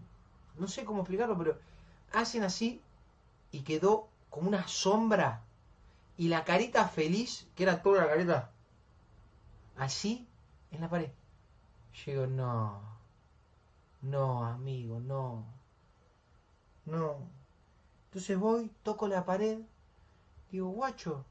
no 0.57 0.67
sé 0.67 0.85
cómo 0.85 1.01
explicarlo, 1.01 1.37
pero 1.37 1.59
hacen 2.13 2.43
así 2.43 2.81
y 3.51 3.61
quedó 3.61 4.07
como 4.29 4.47
una 4.47 4.65
sombra 4.67 5.41
y 6.17 6.29
la 6.29 6.45
carita 6.45 6.87
feliz, 6.87 7.47
que 7.55 7.63
era 7.63 7.81
toda 7.81 8.03
la 8.03 8.07
carita, 8.07 8.51
así 9.77 10.26
en 10.71 10.81
la 10.81 10.89
pared. 10.89 11.09
Yo 11.93 12.11
digo, 12.11 12.27
no, 12.27 12.81
no, 14.01 14.45
amigo, 14.45 14.99
no, 14.99 15.45
no. 16.85 17.17
Entonces 18.05 18.37
voy, 18.37 18.71
toco 18.83 19.07
la 19.07 19.25
pared, 19.25 19.59
digo, 20.51 20.69
guacho, 20.69 21.25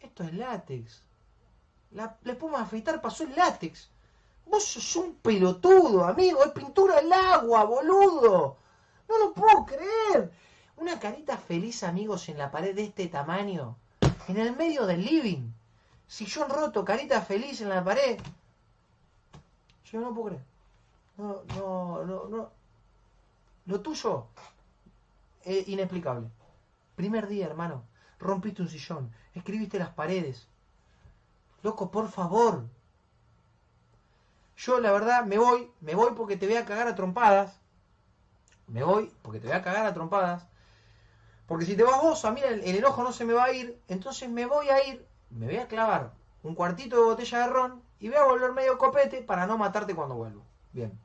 esto 0.00 0.24
es 0.24 0.34
látex. 0.34 1.02
La, 1.92 2.16
la 2.22 2.32
espuma 2.32 2.62
afeitar 2.62 3.00
pasó 3.00 3.24
el 3.24 3.34
látex. 3.34 3.90
Vos 4.46 4.64
sos 4.64 4.96
un 4.96 5.14
pelotudo, 5.14 6.04
amigo, 6.04 6.42
es 6.44 6.52
pintura 6.52 6.98
al 6.98 7.12
agua, 7.12 7.64
boludo. 7.64 8.56
No 9.08 9.18
lo 9.18 9.32
puedo 9.32 9.64
creer. 9.66 10.32
Una 10.76 10.98
carita 10.98 11.36
feliz, 11.36 11.82
amigos, 11.82 12.28
en 12.28 12.38
la 12.38 12.50
pared 12.50 12.74
de 12.74 12.84
este 12.84 13.08
tamaño. 13.08 13.76
En 14.28 14.38
el 14.38 14.56
medio 14.56 14.86
del 14.86 15.04
living. 15.04 15.50
Sillón 16.06 16.48
roto, 16.48 16.84
carita 16.84 17.20
feliz 17.20 17.60
en 17.60 17.68
la 17.68 17.84
pared. 17.84 18.18
Yo 19.92 20.00
no 20.00 20.14
puedo 20.14 20.28
creer. 20.28 20.44
No, 21.16 21.42
no, 21.56 22.04
no, 22.04 22.28
no. 22.28 22.50
Lo 23.66 23.80
tuyo 23.80 24.26
eh, 25.44 25.64
inexplicable. 25.66 26.28
Primer 26.96 27.26
día, 27.26 27.46
hermano, 27.46 27.84
rompiste 28.18 28.62
un 28.62 28.68
sillón, 28.68 29.12
escribiste 29.34 29.78
las 29.78 29.90
paredes. 29.90 30.46
Loco, 31.62 31.90
por 31.90 32.08
favor. 32.08 32.64
Yo 34.56 34.78
la 34.80 34.92
verdad 34.92 35.24
me 35.24 35.38
voy, 35.38 35.70
me 35.80 35.94
voy 35.94 36.12
porque 36.14 36.36
te 36.36 36.46
voy 36.46 36.56
a 36.56 36.64
cagar 36.64 36.88
a 36.88 36.94
trompadas. 36.94 37.58
Me 38.66 38.84
voy 38.84 39.12
porque 39.22 39.40
te 39.40 39.48
voy 39.48 39.56
a 39.56 39.62
cagar 39.62 39.86
a 39.86 39.94
trompadas. 39.94 40.46
Porque 41.46 41.66
si 41.66 41.76
te 41.76 41.82
vas 41.82 42.00
vos, 42.00 42.24
a 42.24 42.30
mí 42.30 42.40
el, 42.42 42.62
el 42.62 42.76
enojo 42.76 43.02
no 43.02 43.12
se 43.12 43.24
me 43.24 43.32
va 43.32 43.44
a 43.44 43.52
ir. 43.52 43.80
Entonces 43.88 44.28
me 44.28 44.46
voy 44.46 44.68
a 44.68 44.86
ir, 44.86 45.04
me 45.30 45.46
voy 45.46 45.56
a 45.56 45.66
clavar 45.66 46.12
un 46.42 46.54
cuartito 46.54 46.96
de 46.96 47.02
botella 47.02 47.38
de 47.40 47.46
ron 47.48 47.89
y 48.00 48.08
voy 48.08 48.16
a 48.16 48.24
volver 48.24 48.52
medio 48.52 48.78
copete 48.78 49.22
para 49.22 49.46
no 49.46 49.58
matarte 49.58 49.94
cuando 49.94 50.14
vuelvo. 50.16 50.42
Bien. 50.72 50.98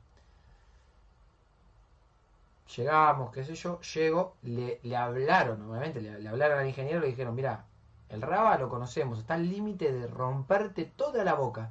Llegamos, 2.74 3.32
qué 3.32 3.44
sé 3.44 3.54
yo, 3.54 3.80
llego, 3.80 4.34
le, 4.42 4.80
le 4.82 4.96
hablaron, 4.96 5.62
obviamente, 5.70 6.00
le, 6.00 6.28
hablaron 6.28 6.58
al 6.58 6.66
ingeniero 6.66 7.00
le 7.00 7.06
dijeron, 7.06 7.34
mira, 7.34 7.64
el 8.08 8.22
Raba 8.22 8.58
lo 8.58 8.68
conocemos, 8.68 9.18
está 9.18 9.34
al 9.34 9.48
límite 9.48 9.92
de 9.92 10.06
romperte 10.06 10.84
toda 10.84 11.22
la 11.22 11.34
boca. 11.34 11.70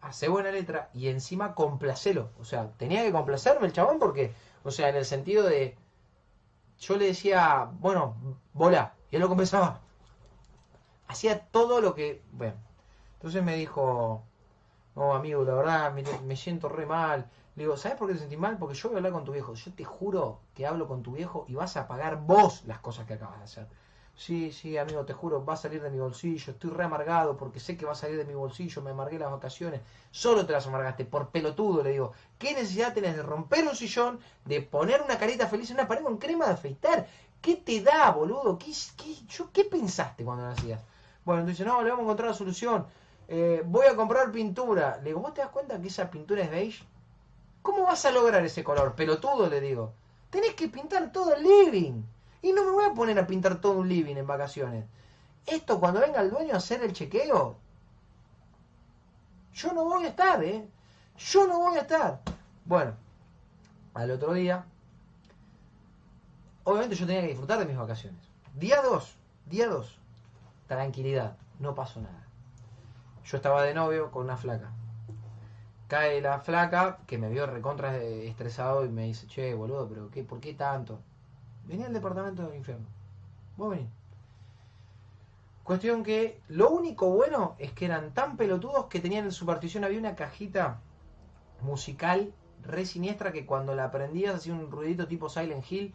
Hace 0.00 0.28
buena 0.28 0.50
letra 0.50 0.90
y 0.94 1.08
encima 1.08 1.54
complacelo. 1.54 2.30
O 2.40 2.44
sea, 2.44 2.70
tenía 2.76 3.02
que 3.02 3.12
complacerme 3.12 3.66
el 3.66 3.72
chabón 3.72 3.98
porque, 3.98 4.32
o 4.64 4.70
sea, 4.70 4.88
en 4.88 4.96
el 4.96 5.04
sentido 5.04 5.44
de, 5.44 5.76
yo 6.78 6.96
le 6.96 7.06
decía, 7.06 7.70
bueno, 7.80 8.14
bola, 8.52 8.94
y 9.10 9.16
él 9.16 9.22
lo 9.22 9.28
compensaba. 9.28 9.80
Hacía 11.08 11.40
todo 11.40 11.80
lo 11.80 11.94
que, 11.94 12.22
bueno. 12.32 12.54
Entonces 13.14 13.42
me 13.42 13.56
dijo, 13.56 14.22
no, 14.96 15.14
amigo, 15.14 15.44
la 15.44 15.54
verdad, 15.54 15.92
me, 16.24 16.36
siento 16.36 16.70
re 16.70 16.86
mal. 16.86 17.28
Le 17.54 17.64
digo, 17.64 17.76
¿sabes 17.76 17.98
por 17.98 18.08
qué 18.08 18.14
te 18.14 18.20
sentís 18.20 18.38
mal? 18.38 18.56
Porque 18.56 18.74
yo 18.74 18.88
voy 18.88 18.96
a 18.96 18.98
hablar 18.98 19.12
con 19.12 19.24
tu 19.24 19.32
viejo. 19.32 19.52
Yo 19.52 19.72
te 19.74 19.84
juro 19.84 20.40
que 20.54 20.66
hablo 20.66 20.88
con 20.88 21.02
tu 21.02 21.12
viejo 21.12 21.44
y 21.48 21.54
vas 21.54 21.76
a 21.76 21.86
pagar 21.86 22.22
vos 22.22 22.64
las 22.64 22.78
cosas 22.78 23.06
que 23.06 23.12
acabas 23.14 23.38
de 23.38 23.44
hacer. 23.44 23.66
Sí, 24.16 24.50
sí, 24.52 24.78
amigo, 24.78 25.04
te 25.04 25.12
juro, 25.12 25.44
va 25.44 25.52
a 25.52 25.56
salir 25.58 25.82
de 25.82 25.90
mi 25.90 25.98
bolsillo. 25.98 26.50
Estoy 26.54 26.70
re 26.70 26.84
amargado 26.84 27.36
porque 27.36 27.60
sé 27.60 27.76
que 27.76 27.84
va 27.84 27.92
a 27.92 27.94
salir 27.94 28.16
de 28.16 28.24
mi 28.24 28.32
bolsillo. 28.32 28.80
Me 28.80 28.90
amargué 28.90 29.18
las 29.18 29.30
vacaciones. 29.30 29.82
Solo 30.10 30.46
te 30.46 30.54
las 30.54 30.66
amargaste 30.66 31.04
por 31.04 31.28
pelotudo, 31.28 31.82
le 31.82 31.90
digo. 31.90 32.12
¿Qué 32.38 32.54
necesidad 32.54 32.94
tenés 32.94 33.16
de 33.16 33.22
romper 33.22 33.68
un 33.68 33.76
sillón, 33.76 34.18
de 34.46 34.62
poner 34.62 35.02
una 35.02 35.18
carita 35.18 35.46
feliz 35.46 35.70
en 35.70 35.76
una 35.76 35.88
pared 35.88 36.04
con 36.04 36.16
crema 36.16 36.46
de 36.46 36.52
afeitar? 36.52 37.06
¿Qué 37.42 37.56
te 37.56 37.82
da, 37.82 38.10
boludo? 38.12 38.58
¿Qué, 38.58 38.72
qué, 38.96 39.14
yo, 39.28 39.52
¿qué 39.52 39.66
pensaste 39.66 40.24
cuando 40.24 40.44
lo 40.46 40.52
hacías? 40.52 40.80
Bueno, 41.26 41.42
entonces, 41.42 41.66
no, 41.66 41.82
le 41.82 41.90
vamos 41.90 42.00
a 42.00 42.04
encontrar 42.04 42.30
la 42.30 42.34
solución. 42.34 42.86
Eh, 43.28 43.62
voy 43.66 43.86
a 43.86 43.96
comprar 43.96 44.30
pintura. 44.30 44.98
Le 44.98 45.10
digo, 45.10 45.20
¿vos 45.20 45.34
te 45.34 45.40
das 45.40 45.50
cuenta 45.50 45.80
que 45.80 45.88
esa 45.88 46.10
pintura 46.10 46.42
es 46.42 46.50
beige? 46.50 46.84
¿Cómo 47.62 47.82
vas 47.82 48.04
a 48.04 48.12
lograr 48.12 48.44
ese 48.44 48.62
color? 48.62 48.94
Pelotudo, 48.94 49.48
le 49.48 49.60
digo. 49.60 49.92
Tenés 50.30 50.54
que 50.54 50.68
pintar 50.68 51.10
todo 51.12 51.34
el 51.34 51.42
living. 51.42 52.02
Y 52.42 52.52
no 52.52 52.64
me 52.64 52.70
voy 52.70 52.84
a 52.84 52.94
poner 52.94 53.18
a 53.18 53.26
pintar 53.26 53.60
todo 53.60 53.78
un 53.78 53.88
living 53.88 54.16
en 54.16 54.26
vacaciones. 54.26 54.84
Esto 55.46 55.80
cuando 55.80 56.00
venga 56.00 56.20
el 56.20 56.30
dueño 56.30 56.54
a 56.54 56.58
hacer 56.58 56.82
el 56.82 56.92
chequeo, 56.92 57.56
yo 59.54 59.72
no 59.72 59.84
voy 59.84 60.04
a 60.04 60.08
estar, 60.08 60.42
¿eh? 60.44 60.68
Yo 61.16 61.46
no 61.46 61.58
voy 61.60 61.78
a 61.78 61.80
estar. 61.80 62.20
Bueno, 62.64 62.94
al 63.94 64.10
otro 64.10 64.34
día, 64.34 64.64
obviamente 66.64 66.96
yo 66.96 67.06
tenía 67.06 67.22
que 67.22 67.28
disfrutar 67.28 67.58
de 67.58 67.64
mis 67.64 67.76
vacaciones. 67.76 68.20
Día 68.54 68.82
2, 68.82 69.16
día 69.46 69.68
2, 69.68 69.98
tranquilidad, 70.66 71.36
no 71.58 71.74
pasó 71.74 72.00
nada. 72.00 72.25
Yo 73.26 73.38
estaba 73.38 73.64
de 73.64 73.74
novio 73.74 74.12
con 74.12 74.24
una 74.24 74.36
flaca. 74.36 74.70
Cae 75.88 76.20
la 76.20 76.38
flaca, 76.38 76.98
que 77.08 77.18
me 77.18 77.28
vio 77.28 77.46
recontra 77.46 77.96
estresado 77.96 78.84
y 78.84 78.88
me 78.88 79.04
dice, 79.04 79.26
che, 79.26 79.52
boludo, 79.52 79.88
pero 79.88 80.10
qué, 80.10 80.22
¿por 80.22 80.38
qué 80.38 80.54
tanto? 80.54 81.00
Vení 81.64 81.82
al 81.82 81.92
departamento 81.92 82.46
del 82.46 82.56
infierno. 82.56 82.86
Vos 83.56 83.70
vení. 83.70 83.88
Cuestión 85.64 86.04
que 86.04 86.40
lo 86.46 86.70
único 86.70 87.10
bueno 87.10 87.56
es 87.58 87.72
que 87.72 87.86
eran 87.86 88.14
tan 88.14 88.36
pelotudos 88.36 88.86
que 88.86 89.00
tenían 89.00 89.24
en 89.24 89.32
su 89.32 89.44
partición 89.44 89.82
había 89.82 89.98
una 89.98 90.14
cajita 90.14 90.78
musical 91.62 92.32
re 92.62 92.86
siniestra 92.86 93.32
que 93.32 93.44
cuando 93.44 93.74
la 93.74 93.90
prendías 93.90 94.36
hacía 94.36 94.54
un 94.54 94.70
ruidito 94.70 95.08
tipo 95.08 95.28
Silent 95.28 95.64
Hill. 95.68 95.92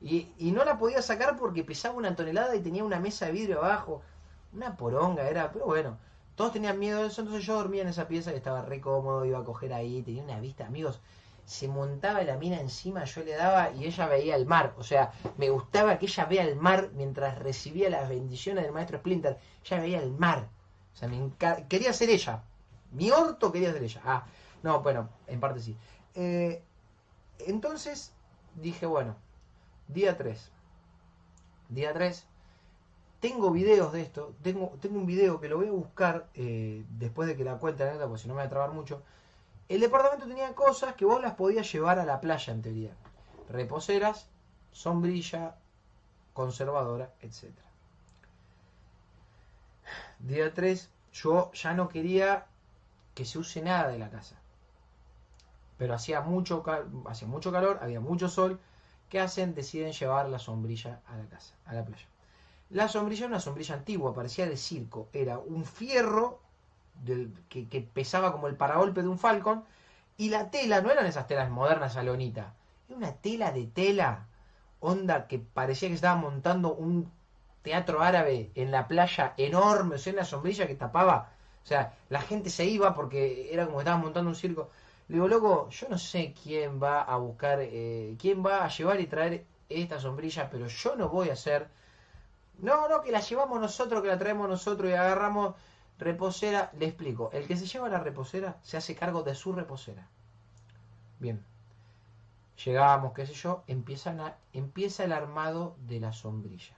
Y, 0.00 0.32
y 0.38 0.52
no 0.52 0.64
la 0.64 0.78
podía 0.78 1.02
sacar 1.02 1.36
porque 1.36 1.64
pesaba 1.64 1.94
una 1.94 2.16
tonelada 2.16 2.56
y 2.56 2.60
tenía 2.60 2.84
una 2.84 3.00
mesa 3.00 3.26
de 3.26 3.32
vidrio 3.32 3.58
abajo. 3.58 4.02
Una 4.52 4.76
poronga 4.76 5.28
era, 5.28 5.52
pero 5.52 5.66
bueno. 5.66 5.98
Todos 6.40 6.54
tenían 6.54 6.78
miedo 6.78 7.02
de 7.02 7.08
eso, 7.08 7.20
entonces 7.20 7.44
yo 7.44 7.54
dormía 7.56 7.82
en 7.82 7.88
esa 7.88 8.08
pieza 8.08 8.32
y 8.32 8.36
estaba 8.36 8.62
re 8.62 8.80
cómodo, 8.80 9.26
iba 9.26 9.38
a 9.38 9.44
coger 9.44 9.74
ahí, 9.74 10.00
tenía 10.00 10.22
una 10.22 10.40
vista, 10.40 10.66
amigos. 10.66 10.98
Se 11.44 11.68
montaba 11.68 12.22
la 12.22 12.38
mina 12.38 12.58
encima, 12.58 13.04
yo 13.04 13.22
le 13.22 13.34
daba 13.34 13.72
y 13.72 13.84
ella 13.84 14.06
veía 14.06 14.36
el 14.36 14.46
mar. 14.46 14.72
O 14.78 14.82
sea, 14.82 15.12
me 15.36 15.50
gustaba 15.50 15.98
que 15.98 16.06
ella 16.06 16.24
vea 16.24 16.44
el 16.44 16.56
mar 16.56 16.92
mientras 16.94 17.38
recibía 17.38 17.90
las 17.90 18.08
bendiciones 18.08 18.64
del 18.64 18.72
maestro 18.72 18.98
Splinter. 19.00 19.36
Ella 19.66 19.80
veía 19.80 20.02
el 20.02 20.12
mar. 20.12 20.48
O 20.94 20.96
sea, 20.96 21.08
me 21.08 21.30
quería 21.68 21.92
ser 21.92 22.08
ella. 22.08 22.42
Mi 22.92 23.10
orto 23.10 23.52
quería 23.52 23.72
ser 23.72 23.82
ella. 23.82 24.00
Ah, 24.04 24.24
no, 24.62 24.80
bueno, 24.80 25.10
en 25.26 25.40
parte 25.40 25.60
sí. 25.60 25.76
Eh, 26.14 26.62
entonces 27.40 28.14
dije, 28.54 28.86
bueno, 28.86 29.14
día 29.92 30.16
3. 30.16 30.50
Día 31.68 31.92
3 31.92 32.26
tengo 33.20 33.50
videos 33.50 33.92
de 33.92 34.00
esto, 34.00 34.34
tengo, 34.42 34.78
tengo 34.80 34.98
un 34.98 35.06
video 35.06 35.40
que 35.40 35.48
lo 35.48 35.58
voy 35.58 35.68
a 35.68 35.72
buscar 35.72 36.26
eh, 36.34 36.84
después 36.88 37.28
de 37.28 37.36
que 37.36 37.44
la 37.44 37.58
cuente 37.58 37.84
la 37.84 37.92
neta, 37.92 38.06
porque 38.06 38.22
si 38.22 38.28
no 38.28 38.34
me 38.34 38.40
voy 38.40 38.46
a 38.46 38.50
trabar 38.50 38.72
mucho. 38.72 39.02
El 39.68 39.80
departamento 39.80 40.26
tenía 40.26 40.54
cosas 40.54 40.94
que 40.94 41.04
vos 41.04 41.20
las 41.20 41.34
podías 41.34 41.70
llevar 41.70 41.98
a 41.98 42.06
la 42.06 42.20
playa 42.20 42.52
en 42.52 42.62
teoría. 42.62 42.92
Reposeras, 43.50 44.26
sombrilla, 44.72 45.56
conservadora, 46.32 47.12
etc. 47.20 47.50
Día 50.18 50.52
3, 50.52 50.90
yo 51.12 51.52
ya 51.52 51.74
no 51.74 51.88
quería 51.88 52.46
que 53.14 53.26
se 53.26 53.38
use 53.38 53.60
nada 53.60 53.88
de 53.88 53.98
la 53.98 54.08
casa. 54.08 54.36
Pero 55.76 55.94
hacía 55.94 56.22
mucho, 56.22 56.64
hacía 57.06 57.28
mucho 57.28 57.52
calor, 57.52 57.78
había 57.82 58.00
mucho 58.00 58.28
sol. 58.28 58.58
¿Qué 59.10 59.18
hacen? 59.18 59.54
Deciden 59.54 59.92
llevar 59.92 60.28
la 60.28 60.38
sombrilla 60.38 61.00
a 61.08 61.16
la 61.16 61.24
casa, 61.26 61.54
a 61.66 61.74
la 61.74 61.84
playa. 61.84 62.06
La 62.70 62.86
sombrilla 62.86 63.24
era 63.24 63.34
una 63.34 63.40
sombrilla 63.40 63.74
antigua, 63.74 64.14
parecía 64.14 64.46
de 64.46 64.56
circo. 64.56 65.08
Era 65.12 65.38
un 65.38 65.64
fierro 65.64 66.40
que, 67.48 67.88
pesaba 67.92 68.30
como 68.30 68.46
el 68.46 68.54
paragolpe 68.54 69.02
de 69.02 69.08
un 69.08 69.18
falcon. 69.18 69.64
Y 70.16 70.30
la 70.30 70.50
tela, 70.50 70.80
no 70.80 70.92
eran 70.92 71.06
esas 71.06 71.26
telas 71.26 71.50
modernas, 71.50 71.94
salonita. 71.94 72.54
Era 72.88 72.96
una 72.96 73.12
tela 73.12 73.50
de 73.50 73.66
tela, 73.66 74.26
onda 74.78 75.26
que 75.26 75.40
parecía 75.40 75.88
que 75.88 75.96
estaba 75.96 76.14
montando 76.14 76.72
un 76.72 77.10
teatro 77.62 78.02
árabe 78.02 78.52
en 78.54 78.70
la 78.70 78.86
playa 78.86 79.34
enorme, 79.36 79.96
o 79.96 79.98
sea, 79.98 80.12
una 80.12 80.24
sombrilla 80.24 80.68
que 80.68 80.76
tapaba. 80.76 81.32
O 81.64 81.66
sea, 81.66 81.94
la 82.10 82.20
gente 82.20 82.48
se 82.48 82.64
iba 82.64 82.94
porque 82.94 83.52
era 83.52 83.64
como 83.64 83.78
que 83.78 83.82
estaban 83.82 84.02
montando 84.02 84.30
un 84.30 84.36
circo. 84.36 84.70
Le 85.10 85.16
digo, 85.16 85.28
loco, 85.28 85.68
yo 85.70 85.88
no 85.88 85.98
sé 85.98 86.32
quién 86.40 86.80
va 86.80 87.02
a 87.02 87.16
buscar, 87.16 87.58
eh, 87.60 88.16
quién 88.18 88.46
va 88.46 88.64
a 88.64 88.68
llevar 88.68 89.00
y 89.00 89.06
traer 89.06 89.44
esta 89.68 89.98
sombrilla, 89.98 90.48
pero 90.48 90.68
yo 90.68 90.94
no 90.94 91.08
voy 91.08 91.30
a 91.30 91.32
hacer 91.32 91.68
no, 92.62 92.88
no, 92.88 93.00
que 93.02 93.10
la 93.10 93.20
llevamos 93.20 93.60
nosotros, 93.60 94.02
que 94.02 94.08
la 94.08 94.18
traemos 94.18 94.48
nosotros 94.48 94.90
y 94.90 94.94
agarramos 94.94 95.54
reposera. 95.98 96.70
Le 96.78 96.86
explico, 96.86 97.30
el 97.32 97.46
que 97.46 97.56
se 97.56 97.66
lleva 97.66 97.88
la 97.88 98.00
reposera 98.00 98.58
se 98.62 98.76
hace 98.76 98.94
cargo 98.94 99.22
de 99.22 99.34
su 99.34 99.52
reposera. 99.52 100.06
Bien. 101.18 101.42
Llegamos, 102.64 103.14
qué 103.14 103.26
sé 103.26 103.32
yo, 103.32 103.64
empiezan 103.66 104.34
empieza 104.52 105.04
el 105.04 105.12
armado 105.12 105.76
de 105.88 105.98
la 106.00 106.12
sombrilla. 106.12 106.76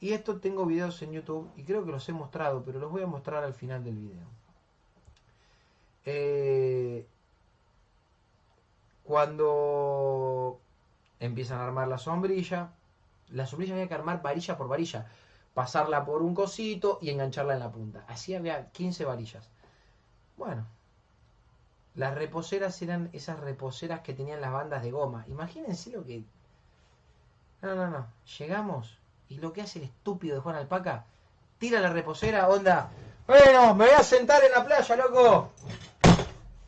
Y 0.00 0.12
esto 0.12 0.40
tengo 0.40 0.66
videos 0.66 1.00
en 1.02 1.12
YouTube 1.12 1.50
y 1.56 1.62
creo 1.62 1.84
que 1.84 1.92
los 1.92 2.08
he 2.08 2.12
mostrado, 2.12 2.64
pero 2.64 2.80
los 2.80 2.90
voy 2.90 3.02
a 3.02 3.06
mostrar 3.06 3.44
al 3.44 3.54
final 3.54 3.84
del 3.84 3.96
video. 3.96 4.26
Eh, 6.04 7.06
cuando 9.10 10.60
empiezan 11.18 11.58
a 11.58 11.64
armar 11.64 11.88
la 11.88 11.98
sombrilla, 11.98 12.70
la 13.30 13.44
sombrilla 13.44 13.74
había 13.74 13.88
que 13.88 13.94
armar 13.94 14.22
varilla 14.22 14.56
por 14.56 14.68
varilla, 14.68 15.08
pasarla 15.52 16.04
por 16.04 16.22
un 16.22 16.32
cosito 16.32 17.00
y 17.02 17.10
engancharla 17.10 17.54
en 17.54 17.58
la 17.58 17.72
punta. 17.72 18.04
Así 18.06 18.36
había 18.36 18.70
15 18.70 19.04
varillas. 19.04 19.48
Bueno, 20.36 20.64
las 21.96 22.14
reposeras 22.14 22.80
eran 22.82 23.10
esas 23.12 23.40
reposeras 23.40 24.02
que 24.02 24.14
tenían 24.14 24.40
las 24.40 24.52
bandas 24.52 24.84
de 24.84 24.92
goma. 24.92 25.24
Imagínense 25.26 25.90
lo 25.90 26.04
que... 26.04 26.22
No, 27.62 27.74
no, 27.74 27.88
no. 27.88 28.06
Llegamos 28.38 28.96
y 29.28 29.38
lo 29.38 29.52
que 29.52 29.62
hace 29.62 29.80
el 29.80 29.86
estúpido 29.86 30.36
de 30.36 30.40
Juan 30.40 30.54
Alpaca, 30.54 31.04
tira 31.58 31.80
la 31.80 31.90
reposera, 31.90 32.48
onda... 32.48 32.90
Bueno, 33.26 33.74
me 33.74 33.86
voy 33.86 33.94
a 33.94 34.04
sentar 34.04 34.44
en 34.44 34.52
la 34.52 34.64
playa, 34.64 34.94
loco. 34.94 35.50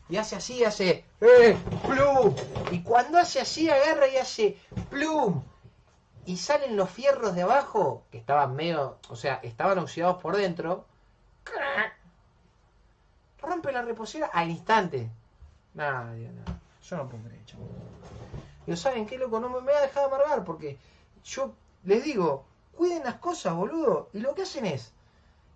Y 0.09 0.17
hace 0.17 0.35
así, 0.35 0.63
hace... 0.63 1.05
¡Eh! 1.21 1.57
¡Plum! 1.87 2.35
Y 2.71 2.81
cuando 2.83 3.17
hace 3.17 3.39
así, 3.39 3.69
agarra 3.69 4.07
y 4.07 4.17
hace... 4.17 4.57
¡Plum! 4.89 5.41
y 6.25 6.37
salen 6.37 6.77
los 6.77 6.89
fierros 6.89 7.35
de 7.35 7.41
abajo, 7.41 8.03
que 8.11 8.17
estaban 8.17 8.55
medio, 8.55 8.97
o 9.09 9.15
sea, 9.15 9.35
estaban 9.43 9.77
oxidados 9.79 10.21
por 10.21 10.37
dentro, 10.37 10.85
rompe 13.41 13.71
la 13.71 13.81
reposera 13.81 14.27
al 14.27 14.49
instante. 14.49 15.09
Nadie, 15.73 16.29
no, 16.29 16.59
yo 16.83 16.97
no 16.97 17.09
puedo 17.09 17.23
creer, 17.23 17.41
Digo, 18.65 18.77
¿saben 18.77 19.05
qué, 19.05 19.17
loco? 19.17 19.39
No 19.41 19.49
me, 19.49 19.55
me 19.55 19.71
voy 19.71 19.73
a 19.73 19.81
dejar 19.81 20.05
amargar 20.05 20.45
porque 20.45 20.77
yo 21.25 21.53
les 21.83 22.03
digo, 22.03 22.45
cuiden 22.73 23.03
las 23.03 23.15
cosas, 23.15 23.53
boludo. 23.53 24.09
Y 24.13 24.19
lo 24.19 24.33
que 24.33 24.43
hacen 24.43 24.65
es, 24.65 24.92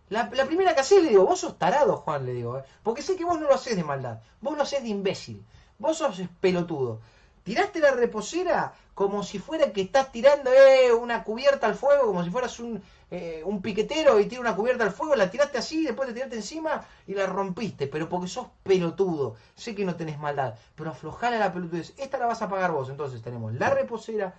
la, 0.10 0.30
primera 0.30 0.74
que 0.74 0.82
haces 0.82 1.04
le 1.04 1.10
digo, 1.10 1.26
vos 1.26 1.42
sos 1.42 1.58
tarado, 1.58 1.98
Juan, 1.98 2.26
le 2.26 2.34
digo, 2.34 2.58
¿eh? 2.58 2.64
porque 2.84 3.02
sé 3.02 3.16
que 3.16 3.26
vos 3.26 3.40
no 3.40 3.48
lo 3.48 3.54
haces 3.54 3.76
de 3.76 3.84
maldad, 3.84 4.20
vos 4.42 4.56
lo 4.56 4.64
haces 4.64 4.82
de 4.82 4.90
imbécil, 4.90 5.44
vos 5.80 5.98
sos 5.98 6.22
pelotudo. 6.40 7.02
Tiraste 7.44 7.80
la 7.80 7.92
reposera 7.92 8.74
como 8.94 9.24
si 9.24 9.40
fuera 9.40 9.72
que 9.72 9.82
estás 9.82 10.12
tirando 10.12 10.52
eh, 10.52 10.92
una 10.92 11.24
cubierta 11.24 11.68
al 11.68 11.76
fuego, 11.76 12.08
como 12.08 12.24
si 12.24 12.30
fueras 12.30 12.60
un, 12.60 12.82
eh, 13.10 13.42
un 13.46 13.62
piquetero 13.62 14.20
y 14.20 14.26
tira 14.26 14.42
una 14.42 14.56
cubierta 14.56 14.84
al 14.84 14.92
fuego, 14.92 15.16
la 15.16 15.30
tiraste 15.30 15.58
así, 15.58 15.84
después 15.84 16.08
te 16.10 16.14
tiraste 16.14 16.36
encima 16.36 16.86
y 17.06 17.14
la 17.14 17.26
rompiste, 17.26 17.88
pero 17.88 18.10
porque 18.10 18.28
sos 18.28 18.48
pelotudo. 18.64 19.36
Sé 19.56 19.76
que 19.76 19.86
no 19.86 19.96
tenés 19.96 20.20
maldad, 20.20 20.56
pero 20.76 20.90
aflojale 20.90 21.38
a 21.38 21.40
la 21.40 21.54
pelotudez. 21.54 21.94
Esta 21.98 22.18
la 22.18 22.26
vas 22.26 22.42
a 22.42 22.50
pagar 22.50 22.72
vos. 22.72 22.90
Entonces 22.90 23.22
tenemos 23.22 23.54
la 23.54 23.70
reposera. 23.70 24.34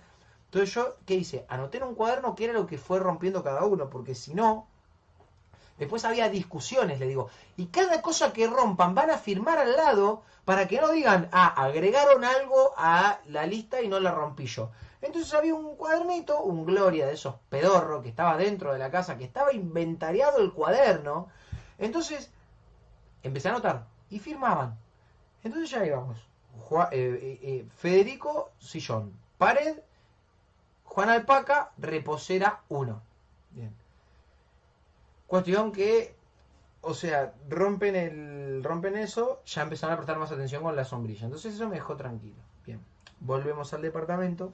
Entonces 0.45 0.73
yo, 0.73 0.97
¿qué 1.05 1.15
hice? 1.15 1.45
Anoté 1.47 1.77
en 1.77 1.83
un 1.83 1.95
cuaderno 1.95 2.35
qué 2.35 2.45
era 2.45 2.53
lo 2.53 2.67
que 2.67 2.77
fue 2.77 2.99
rompiendo 2.99 3.43
cada 3.43 3.65
uno, 3.65 3.89
porque 3.89 4.13
si 4.13 4.33
no, 4.33 4.67
Después 5.79 6.03
había 6.05 6.29
discusiones, 6.29 6.99
le 6.99 7.07
digo. 7.07 7.29
Y 7.57 7.67
cada 7.67 8.01
cosa 8.01 8.33
que 8.33 8.47
rompan 8.47 8.93
van 8.93 9.09
a 9.09 9.17
firmar 9.17 9.57
al 9.57 9.75
lado 9.75 10.23
para 10.43 10.67
que 10.67 10.81
no 10.81 10.89
digan, 10.89 11.29
ah, 11.31 11.47
agregaron 11.55 12.25
algo 12.25 12.73
a 12.75 13.19
la 13.27 13.45
lista 13.47 13.81
y 13.81 13.87
no 13.87 13.99
la 13.99 14.11
rompí 14.11 14.45
yo. 14.45 14.71
Entonces 15.01 15.33
había 15.33 15.55
un 15.55 15.77
cuadernito, 15.77 16.41
un 16.41 16.65
Gloria 16.65 17.07
de 17.07 17.13
esos 17.13 17.35
pedorros 17.49 18.03
que 18.03 18.09
estaba 18.09 18.35
dentro 18.35 18.73
de 18.73 18.79
la 18.79 18.91
casa, 18.91 19.17
que 19.17 19.23
estaba 19.23 19.53
inventariado 19.53 20.39
el 20.39 20.51
cuaderno. 20.51 21.29
Entonces 21.77 22.29
empecé 23.23 23.47
a 23.47 23.51
anotar 23.51 23.85
y 24.09 24.19
firmaban. 24.19 24.77
Entonces 25.43 25.69
ya 25.69 25.85
íbamos. 25.85 26.17
Eh, 26.71 26.87
eh, 26.91 27.39
eh, 27.41 27.65
Federico 27.77 28.51
Sillón. 28.59 29.13
Pared. 29.37 29.77
Juan 30.83 31.09
Alpaca, 31.09 31.71
reposera 31.77 32.61
1. 32.67 33.01
Bien. 33.51 33.73
Cuestión 35.29 35.71
que, 35.71 36.15
o 36.81 36.95
sea, 36.95 37.35
rompen 37.47 37.95
el 37.95 38.63
rompen 38.63 38.95
eso, 38.95 39.43
ya 39.45 39.61
empezaron 39.61 39.93
a 39.93 39.97
prestar 39.97 40.17
más 40.17 40.31
atención 40.31 40.63
con 40.63 40.75
la 40.75 40.83
sombrilla. 40.83 41.25
Entonces 41.25 41.53
eso 41.53 41.69
me 41.69 41.75
dejó 41.75 41.95
tranquilo. 41.95 42.41
Bien, 42.65 42.83
volvemos 43.19 43.71
al 43.75 43.83
departamento. 43.83 44.53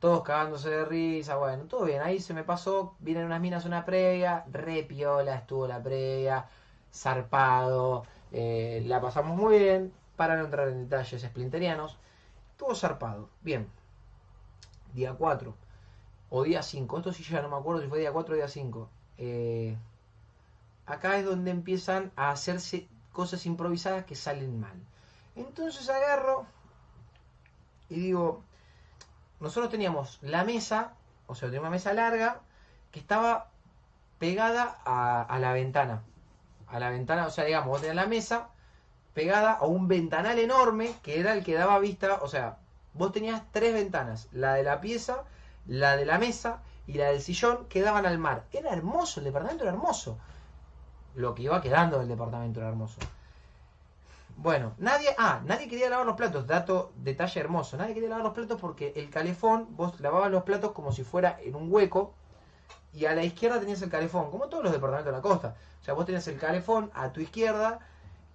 Todos 0.00 0.22
cagándose 0.22 0.68
de 0.68 0.84
risa, 0.84 1.36
bueno, 1.36 1.64
todo 1.64 1.86
bien. 1.86 2.02
Ahí 2.02 2.20
se 2.20 2.34
me 2.34 2.44
pasó, 2.44 2.94
vienen 2.98 3.24
unas 3.24 3.40
minas 3.40 3.64
una 3.64 3.86
previa, 3.86 4.44
re 4.52 4.82
piola, 4.82 5.36
estuvo 5.36 5.66
la 5.66 5.82
previa, 5.82 6.46
zarpado, 6.92 8.04
eh, 8.32 8.82
la 8.84 9.00
pasamos 9.00 9.34
muy 9.34 9.58
bien, 9.58 9.94
para 10.14 10.36
no 10.36 10.44
entrar 10.44 10.68
en 10.68 10.90
detalles 10.90 11.22
splinterianos. 11.22 11.96
Estuvo 12.50 12.74
zarpado, 12.74 13.30
bien. 13.40 13.66
Día 14.92 15.14
4 15.14 15.54
o 16.28 16.42
día 16.42 16.62
5, 16.62 16.98
esto 16.98 17.12
sí 17.14 17.24
ya 17.24 17.40
no 17.40 17.48
me 17.48 17.56
acuerdo 17.56 17.80
si 17.80 17.88
fue 17.88 17.98
día 17.98 18.12
4 18.12 18.34
o 18.34 18.36
día 18.36 18.48
5 18.48 18.90
eh, 19.24 19.76
acá 20.84 21.16
es 21.16 21.24
donde 21.24 21.52
empiezan 21.52 22.10
a 22.16 22.32
hacerse 22.32 22.88
cosas 23.12 23.46
improvisadas 23.46 24.04
que 24.04 24.16
salen 24.16 24.58
mal. 24.58 24.74
Entonces 25.36 25.88
agarro 25.88 26.44
y 27.88 28.00
digo, 28.00 28.42
nosotros 29.38 29.70
teníamos 29.70 30.18
la 30.22 30.42
mesa, 30.42 30.94
o 31.28 31.36
sea, 31.36 31.48
teníamos 31.48 31.68
una 31.68 31.76
mesa 31.76 31.92
larga 31.92 32.40
que 32.90 32.98
estaba 32.98 33.48
pegada 34.18 34.76
a, 34.84 35.38
la 35.38 35.52
ventana. 35.52 36.02
A 36.66 36.80
la 36.80 36.90
ventana, 36.90 37.26
o 37.26 37.30
sea, 37.30 37.44
digamos, 37.44 37.68
vos 37.68 37.80
tenías 37.80 37.94
la 37.94 38.06
mesa 38.06 38.48
pegada 39.14 39.52
a 39.52 39.66
un 39.66 39.86
ventanal 39.86 40.40
enorme 40.40 40.92
que 41.04 41.20
era 41.20 41.32
el 41.34 41.44
que 41.44 41.54
daba 41.54 41.78
vista, 41.78 42.18
o 42.22 42.28
sea, 42.28 42.56
vos 42.94 43.12
tenías 43.12 43.40
tres 43.52 43.72
ventanas, 43.72 44.28
la 44.32 44.54
de 44.54 44.64
la 44.64 44.80
pieza, 44.80 45.22
la 45.68 45.96
de 45.96 46.06
la 46.06 46.18
mesa 46.18 46.60
y 46.86 46.94
la 46.94 47.08
del 47.08 47.20
sillón 47.20 47.66
quedaban 47.68 48.06
al 48.06 48.18
mar. 48.18 48.44
Era 48.52 48.72
hermoso, 48.72 49.20
el 49.20 49.24
departamento 49.24 49.64
era 49.64 49.72
hermoso. 49.72 50.18
Lo 51.14 51.34
que 51.34 51.42
iba 51.42 51.60
quedando 51.60 51.98
del 51.98 52.08
departamento 52.08 52.60
era 52.60 52.70
hermoso. 52.70 52.98
Bueno, 54.36 54.72
nadie, 54.78 55.14
ah, 55.18 55.40
nadie 55.44 55.68
quería 55.68 55.90
lavar 55.90 56.06
los 56.06 56.16
platos, 56.16 56.46
dato, 56.46 56.92
detalle 56.96 57.38
hermoso, 57.38 57.76
nadie 57.76 57.94
quería 57.94 58.08
lavar 58.08 58.24
los 58.24 58.34
platos 58.34 58.58
porque 58.60 58.92
el 58.96 59.10
calefón, 59.10 59.68
vos 59.76 60.00
lavabas 60.00 60.30
los 60.30 60.42
platos 60.42 60.72
como 60.72 60.90
si 60.90 61.04
fuera 61.04 61.38
en 61.42 61.54
un 61.54 61.70
hueco 61.70 62.14
y 62.94 63.04
a 63.04 63.14
la 63.14 63.24
izquierda 63.24 63.60
tenías 63.60 63.82
el 63.82 63.90
calefón, 63.90 64.30
como 64.30 64.46
todos 64.46 64.64
los 64.64 64.72
departamentos 64.72 65.12
de 65.12 65.16
la 65.16 65.22
costa. 65.22 65.54
O 65.80 65.84
sea, 65.84 65.94
vos 65.94 66.06
tenías 66.06 66.26
el 66.28 66.38
calefón 66.38 66.90
a 66.94 67.12
tu 67.12 67.20
izquierda 67.20 67.80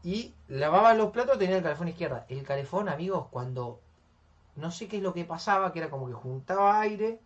y 0.04 0.34
lavabas 0.48 0.98
los 0.98 1.12
platos, 1.12 1.38
tenías 1.38 1.58
el 1.58 1.64
calefón 1.64 1.88
a 1.88 1.90
izquierda. 1.90 2.26
El 2.30 2.44
calefón, 2.44 2.90
amigos, 2.90 3.28
cuando 3.30 3.80
no 4.56 4.72
sé 4.72 4.88
qué 4.88 4.98
es 4.98 5.04
lo 5.04 5.14
que 5.14 5.26
pasaba, 5.26 5.74
que 5.74 5.80
era 5.80 5.90
como 5.90 6.08
que 6.08 6.14
juntaba 6.14 6.80
aire 6.80 7.20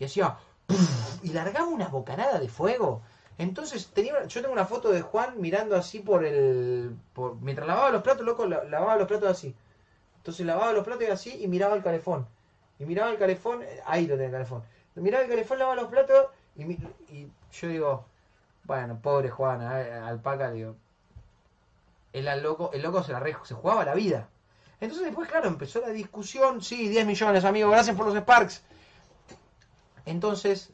y 0.00 0.04
hacía 0.04 0.36
y 1.22 1.32
largaba 1.32 1.66
una 1.66 1.88
bocanada 1.88 2.40
de 2.40 2.48
fuego. 2.48 3.02
Entonces 3.38 3.88
tenía, 3.88 4.24
yo 4.26 4.40
tengo 4.40 4.52
una 4.52 4.66
foto 4.66 4.90
de 4.90 5.02
Juan 5.02 5.40
mirando 5.40 5.76
así 5.76 6.00
por 6.00 6.24
el, 6.24 6.96
mientras 7.40 7.68
lavaba 7.68 7.90
los 7.90 8.02
platos, 8.02 8.26
loco, 8.26 8.46
lavaba 8.46 8.96
los 8.96 9.06
platos 9.06 9.30
así. 9.30 9.54
Entonces 10.16 10.44
lavaba 10.44 10.72
los 10.72 10.84
platos 10.84 11.08
así 11.08 11.42
y 11.42 11.48
miraba 11.48 11.74
el 11.74 11.82
calefón. 11.82 12.26
Y 12.78 12.84
miraba 12.84 13.10
el 13.10 13.18
calefón, 13.18 13.62
ahí 13.86 14.06
lo 14.06 14.14
tenía 14.14 14.26
el 14.26 14.32
calefón. 14.32 14.62
Miraba 14.96 15.24
el 15.24 15.30
calefón, 15.30 15.58
lavaba 15.58 15.80
los 15.80 15.90
platos 15.90 16.26
y, 16.56 16.62
y 16.62 17.30
yo 17.52 17.68
digo, 17.68 18.04
bueno, 18.64 18.98
pobre 19.00 19.30
Juan, 19.30 19.62
alpaca, 19.62 20.50
digo, 20.50 20.74
el 22.12 22.42
loco, 22.42 22.70
el 22.72 22.82
loco 22.82 23.02
se 23.02 23.12
la 23.12 23.22
se 23.44 23.54
jugaba 23.54 23.84
la 23.84 23.94
vida. 23.94 24.28
Entonces 24.80 25.06
después, 25.06 25.28
claro, 25.28 25.48
empezó 25.48 25.80
la 25.80 25.90
discusión, 25.90 26.62
sí, 26.62 26.88
10 26.88 27.06
millones, 27.06 27.44
amigo, 27.44 27.70
gracias 27.70 27.96
por 27.96 28.06
los 28.06 28.16
Sparks. 28.16 28.62
Entonces, 30.04 30.72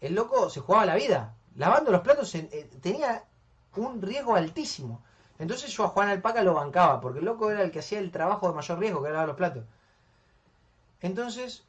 el 0.00 0.14
loco 0.14 0.50
se 0.50 0.60
jugaba 0.60 0.86
la 0.86 0.94
vida. 0.94 1.34
Lavando 1.56 1.90
los 1.90 2.02
platos 2.02 2.34
eh, 2.34 2.70
tenía 2.80 3.24
un 3.76 4.00
riesgo 4.02 4.34
altísimo. 4.36 5.02
Entonces 5.38 5.70
yo 5.70 5.84
a 5.84 5.88
Juan 5.88 6.08
Alpaca 6.08 6.42
lo 6.42 6.54
bancaba, 6.54 7.00
porque 7.00 7.18
el 7.18 7.24
loco 7.24 7.50
era 7.50 7.62
el 7.62 7.70
que 7.70 7.80
hacía 7.80 7.98
el 7.98 8.10
trabajo 8.10 8.48
de 8.48 8.54
mayor 8.54 8.78
riesgo, 8.78 9.02
que 9.02 9.08
era 9.08 9.14
lavar 9.14 9.28
los 9.28 9.36
platos. 9.36 9.64
Entonces, 11.00 11.65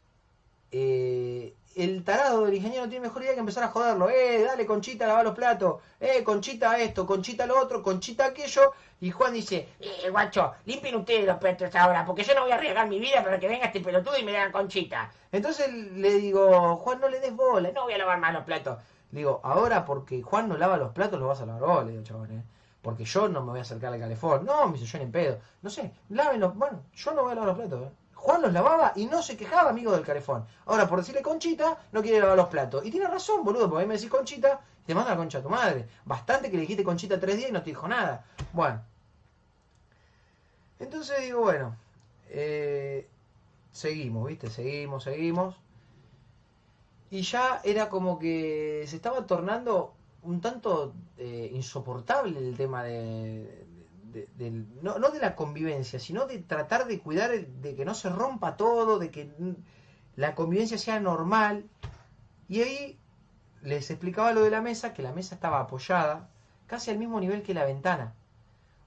eh, 0.71 1.53
el 1.77 2.03
tarado 2.03 2.45
del 2.45 2.55
ingeniero 2.55 2.89
tiene 2.89 3.07
mejor 3.07 3.21
idea 3.21 3.35
que 3.35 3.39
empezar 3.39 3.63
a 3.63 3.67
joderlo. 3.67 4.09
Eh, 4.09 4.43
dale, 4.43 4.65
Conchita, 4.65 5.05
lava 5.05 5.21
los 5.23 5.35
platos. 5.35 5.81
Eh, 5.99 6.23
Conchita 6.23 6.79
esto, 6.79 7.05
Conchita 7.05 7.45
lo 7.45 7.61
otro, 7.61 7.83
Conchita 7.83 8.25
aquello. 8.25 8.73
Y 8.99 9.11
Juan 9.11 9.33
dice, 9.33 9.69
eh, 9.79 10.09
guacho, 10.09 10.53
limpien 10.65 10.95
ustedes 10.95 11.27
los 11.27 11.37
platos 11.37 11.73
ahora, 11.75 12.03
porque 12.03 12.23
yo 12.23 12.33
no 12.33 12.41
voy 12.41 12.51
a 12.51 12.55
arriesgar 12.55 12.87
mi 12.87 12.99
vida 12.99 13.23
para 13.23 13.39
que 13.39 13.47
venga 13.47 13.67
este 13.67 13.81
pelotudo 13.81 14.17
y 14.17 14.23
me 14.23 14.31
den 14.31 14.51
Conchita. 14.51 15.11
Entonces 15.31 15.71
le 15.71 16.13
digo, 16.15 16.77
Juan, 16.77 16.99
no 16.99 17.09
le 17.09 17.19
des 17.19 17.35
bola, 17.35 17.71
no 17.71 17.83
voy 17.83 17.93
a 17.93 17.99
lavar 17.99 18.19
más 18.19 18.33
los 18.33 18.43
platos. 18.43 18.79
Le 19.11 19.19
digo, 19.19 19.39
ahora 19.43 19.85
porque 19.85 20.23
Juan 20.23 20.49
no 20.49 20.57
lava 20.57 20.77
los 20.77 20.93
platos, 20.93 21.19
lo 21.19 21.27
vas 21.27 21.41
a 21.41 21.45
lavar 21.45 21.61
vos, 21.61 21.85
le 21.85 21.91
digo, 21.91 22.03
chabón, 22.03 22.31
eh. 22.31 22.43
Porque 22.81 23.05
yo 23.05 23.29
no 23.29 23.41
me 23.41 23.51
voy 23.51 23.59
a 23.59 23.61
acercar 23.61 23.93
al 23.93 23.99
calefón. 23.99 24.45
No, 24.45 24.67
me 24.67 24.73
dice, 24.73 24.85
yo 24.85 24.97
ni 24.97 25.05
en 25.05 25.11
pedo. 25.11 25.39
No 25.61 25.69
sé, 25.69 25.91
lávenlos. 26.09 26.55
Bueno, 26.55 26.83
yo 26.95 27.13
no 27.13 27.23
voy 27.23 27.33
a 27.33 27.35
lavar 27.35 27.49
los 27.49 27.57
platos, 27.57 27.87
eh. 27.87 27.95
Juan 28.17 28.41
los 28.41 28.51
lavaba 28.51 28.93
y 28.95 29.05
no 29.05 29.21
se 29.21 29.37
quejaba, 29.37 29.69
amigo 29.69 29.91
del 29.91 30.03
calefón. 30.03 30.45
Ahora, 30.65 30.87
por 30.89 30.99
decirle 30.99 31.21
Conchita, 31.21 31.77
no 31.91 32.01
quiere 32.01 32.19
lavar 32.19 32.35
los 32.35 32.47
platos. 32.47 32.85
Y 32.85 32.91
tiene 32.91 33.07
razón, 33.07 33.43
boludo, 33.43 33.69
porque 33.69 33.83
a 33.83 33.85
mí 33.85 33.89
me 33.89 33.95
decís 33.95 34.09
Conchita, 34.09 34.59
te 34.85 34.95
manda 34.95 35.11
la 35.11 35.17
concha 35.17 35.37
a 35.37 35.43
tu 35.43 35.49
madre. 35.49 35.87
Bastante 36.03 36.49
que 36.49 36.57
le 36.57 36.61
dijiste 36.61 36.83
Conchita 36.83 37.19
tres 37.19 37.37
días 37.37 37.49
y 37.49 37.53
no 37.53 37.61
te 37.61 37.69
dijo 37.69 37.87
nada. 37.87 38.25
Bueno. 38.53 38.81
Entonces 40.79 41.21
digo, 41.21 41.41
bueno, 41.41 41.75
eh, 42.29 43.07
seguimos, 43.71 44.27
¿viste? 44.27 44.49
Seguimos, 44.49 45.03
seguimos. 45.03 45.55
Y 47.09 47.21
ya 47.21 47.61
era 47.63 47.87
como 47.87 48.17
que 48.19 48.83
se 48.87 48.95
estaba 48.95 49.25
tornando 49.27 49.93
un 50.23 50.41
tanto 50.41 50.93
eh, 51.17 51.51
insoportable 51.53 52.37
el 52.39 52.57
tema 52.57 52.83
de, 52.83 53.66
no, 54.81 54.99
no, 54.99 55.09
de 55.09 55.19
la 55.19 55.35
convivencia, 55.35 55.99
sino 55.99 56.25
de 56.25 56.39
tratar 56.39 56.87
de 56.87 56.99
cuidar 56.99 57.31
de 57.31 57.75
que 57.75 57.85
no 57.85 57.93
se 57.93 58.09
rompa 58.09 58.57
todo, 58.57 58.99
de 58.99 59.11
que 59.11 59.31
la 60.15 60.35
convivencia 60.35 60.77
sea 60.77 60.99
normal. 60.99 61.65
Y 62.49 62.61
ahí 62.61 62.99
les 63.61 63.89
explicaba 63.89 64.33
lo 64.33 64.41
de 64.41 64.51
la 64.51 64.61
mesa, 64.61 64.93
que 64.93 65.01
la 65.01 65.11
mesa 65.11 65.35
estaba 65.35 65.59
apoyada 65.59 66.29
casi 66.67 66.91
al 66.91 66.97
mismo 66.97 67.19
nivel 67.19 67.43
que 67.43 67.53
la 67.53 67.65
ventana. 67.65 68.13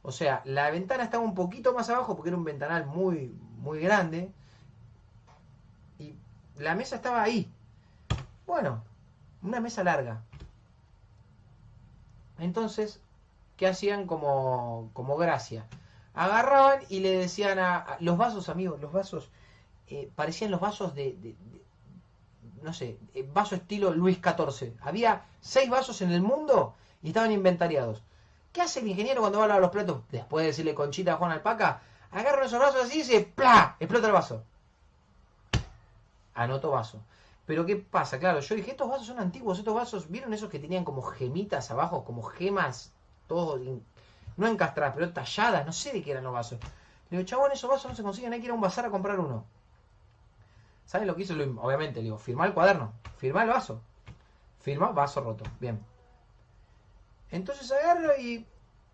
O 0.03 0.13
sea, 0.13 0.43
la 0.45 0.71
ventana 0.71 1.05
estaba 1.05 1.25
un 1.25 1.35
poquito 1.35 1.75
más 1.75 1.91
abajo 1.91 2.15
porque 2.15 2.31
era 2.31 2.39
un 2.39 2.45
ventanal 2.45 2.87
muy, 2.87 3.35
muy 3.59 3.81
grande. 3.81 4.33
Y 5.99 6.15
la 6.57 6.75
mesa 6.75 6.97
estaba 6.97 7.23
ahí. 7.23 7.51
Bueno, 8.47 8.83
una 9.43 9.61
mesa 9.61 9.85
larga. 9.85 10.23
Entonces, 12.39 13.01
que 13.61 13.67
hacían 13.67 14.07
como, 14.07 14.89
como 14.95 15.19
gracia. 15.19 15.67
Agarraban 16.15 16.81
y 16.89 17.01
le 17.01 17.11
decían 17.19 17.59
a, 17.59 17.99
los 18.01 18.17
vasos, 18.17 18.49
amigos, 18.49 18.81
los 18.81 18.91
vasos, 18.91 19.31
eh, 19.87 20.11
parecían 20.17 20.51
los 20.51 20.63
vasos 20.63 20.95
de, 20.95 21.37
no 22.63 22.73
sé, 22.73 22.99
eh, 23.13 23.29
vaso 23.31 23.57
estilo 23.57 23.93
Luis 23.93 24.17
XIV. 24.17 24.79
Había 24.81 25.27
seis 25.43 25.69
vasos 25.69 26.01
en 26.01 26.11
el 26.11 26.23
mundo 26.23 26.75
y 27.03 27.09
estaban 27.09 27.33
inventariados. 27.33 28.03
¿Qué 28.51 28.63
hace 28.63 28.81
el 28.81 28.89
ingeniero 28.89 29.21
cuando 29.21 29.41
va 29.41 29.45
a 29.45 29.49
lavar 29.49 29.61
los 29.61 29.73
platos? 29.73 30.05
Después 30.11 30.43
de 30.43 30.47
decirle 30.47 30.75
conchita 30.75 31.13
a 31.13 31.17
Juan 31.17 31.33
Alpaca, 31.33 31.83
Agarro 32.13 32.47
esos 32.47 32.59
vasos 32.59 32.87
así 32.87 32.95
y 32.95 33.03
dice, 33.03 33.21
¡plá! 33.21 33.77
Explota 33.79 34.07
el 34.07 34.15
vaso. 34.15 34.43
Anoto 36.33 36.71
vaso. 36.71 37.03
Pero 37.45 37.67
¿qué 37.67 37.77
pasa? 37.77 38.19
Claro, 38.19 38.41
yo 38.41 38.55
dije, 38.55 38.71
estos 38.71 38.89
vasos 38.89 39.07
son 39.07 39.21
antiguos, 39.21 39.59
estos 39.59 39.75
vasos, 39.75 40.11
¿vieron 40.11 40.33
esos 40.33 40.49
que 40.49 40.59
tenían 40.59 40.83
como 40.83 41.03
gemitas 41.03 41.71
abajo, 41.71 42.05
como 42.07 42.23
gemas, 42.23 42.95
todo, 43.31 43.61
no 44.37 44.47
encastradas, 44.49 44.95
pero 44.97 45.13
talladas, 45.13 45.65
no 45.65 45.73
sé 45.73 45.93
de 45.93 46.03
qué 46.03 46.11
eran 46.11 46.25
los 46.25 46.33
vasos. 46.33 46.59
Le 47.09 47.19
digo, 47.19 47.29
chabón, 47.29 47.53
esos 47.53 47.71
vasos 47.71 47.89
no 47.89 47.97
se 47.97 48.03
consiguen, 48.03 48.33
hay 48.33 48.41
que 48.41 48.47
ir 48.47 48.51
a 48.51 48.55
un 48.55 48.61
bazar 48.61 48.85
a 48.85 48.91
comprar 48.91 49.21
uno. 49.21 49.45
¿Saben 50.85 51.07
lo 51.07 51.15
que 51.15 51.23
hizo? 51.23 51.35
Obviamente, 51.35 52.01
le 52.01 52.05
digo, 52.07 52.19
firma 52.19 52.45
el 52.45 52.53
cuaderno, 52.53 52.93
firma 53.19 53.45
el 53.45 53.51
vaso. 53.51 53.81
Firma, 54.61 54.91
vaso 54.91 55.21
roto. 55.21 55.45
Bien. 55.61 55.81
Entonces 57.31 57.71
agarro 57.71 58.19
y 58.19 58.45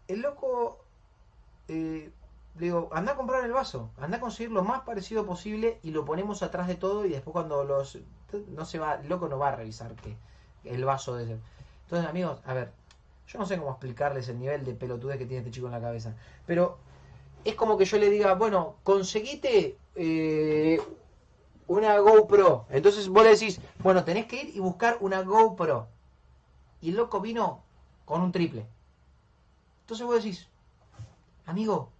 el 0.06 0.20
loco 0.20 0.84
eh, 1.68 2.12
le 2.58 2.66
digo, 2.66 2.90
anda 2.92 3.12
a 3.12 3.16
comprar 3.16 3.42
el 3.44 3.52
vaso, 3.52 3.90
anda 3.98 4.18
a 4.18 4.20
conseguir 4.20 4.52
lo 4.52 4.62
más 4.62 4.82
parecido 4.82 5.24
posible 5.24 5.80
y 5.82 5.92
lo 5.92 6.04
ponemos 6.04 6.42
atrás 6.42 6.68
de 6.68 6.74
todo 6.74 7.06
y 7.06 7.08
después 7.08 7.32
cuando 7.32 7.64
los... 7.64 7.98
No 8.48 8.66
se 8.66 8.78
va, 8.78 8.96
el 8.96 9.08
loco 9.08 9.28
no 9.28 9.38
va 9.38 9.48
a 9.48 9.56
revisar 9.56 9.94
que 9.94 10.16
el 10.64 10.84
vaso 10.84 11.16
de... 11.16 11.38
Entonces 11.84 12.08
amigos, 12.08 12.40
a 12.44 12.52
ver, 12.52 12.72
yo 13.28 13.38
no 13.38 13.46
sé 13.46 13.58
cómo 13.58 13.70
explicarles 13.70 14.28
el 14.28 14.38
nivel 14.38 14.64
de 14.64 14.74
pelotudez 14.74 15.18
que 15.18 15.26
tiene 15.26 15.38
este 15.38 15.50
chico 15.50 15.66
en 15.66 15.72
la 15.72 15.80
cabeza, 15.80 16.14
pero 16.46 16.78
es 17.44 17.54
como 17.54 17.76
que 17.76 17.84
yo 17.84 17.98
le 17.98 18.10
diga, 18.10 18.34
bueno, 18.34 18.76
conseguite 18.82 19.78
eh, 19.94 20.80
una 21.68 21.98
GoPro. 21.98 22.66
Entonces 22.70 23.08
vos 23.08 23.24
le 23.24 23.30
decís, 23.30 23.60
bueno, 23.78 24.04
tenés 24.04 24.26
que 24.26 24.42
ir 24.42 24.56
y 24.56 24.60
buscar 24.60 24.98
una 25.00 25.22
GoPro. 25.22 25.88
Y 26.80 26.90
el 26.90 26.96
loco 26.96 27.20
vino 27.20 27.62
con 28.04 28.22
un 28.22 28.32
triple. 28.32 28.66
Entonces 29.82 30.06
vos 30.06 30.16
decís, 30.16 30.48
amigo, 31.46 31.90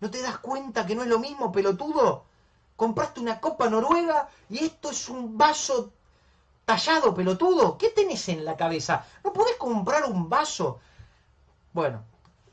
¿no 0.00 0.10
te 0.10 0.22
das 0.22 0.38
cuenta 0.38 0.86
que 0.86 0.94
no 0.94 1.02
es 1.02 1.08
lo 1.08 1.18
mismo, 1.18 1.50
pelotudo? 1.50 2.24
Compraste 2.76 3.20
una 3.20 3.40
copa 3.40 3.68
noruega 3.68 4.28
y 4.48 4.64
esto 4.64 4.90
es 4.90 5.08
un 5.08 5.36
vaso 5.36 5.92
tallado, 6.70 7.12
pelotudo. 7.12 7.76
¿Qué 7.76 7.90
tenés 7.90 8.28
en 8.28 8.44
la 8.44 8.56
cabeza? 8.56 9.04
¿No 9.24 9.32
podés 9.32 9.56
comprar 9.56 10.04
un 10.04 10.28
vaso? 10.28 10.78
Bueno, 11.72 12.04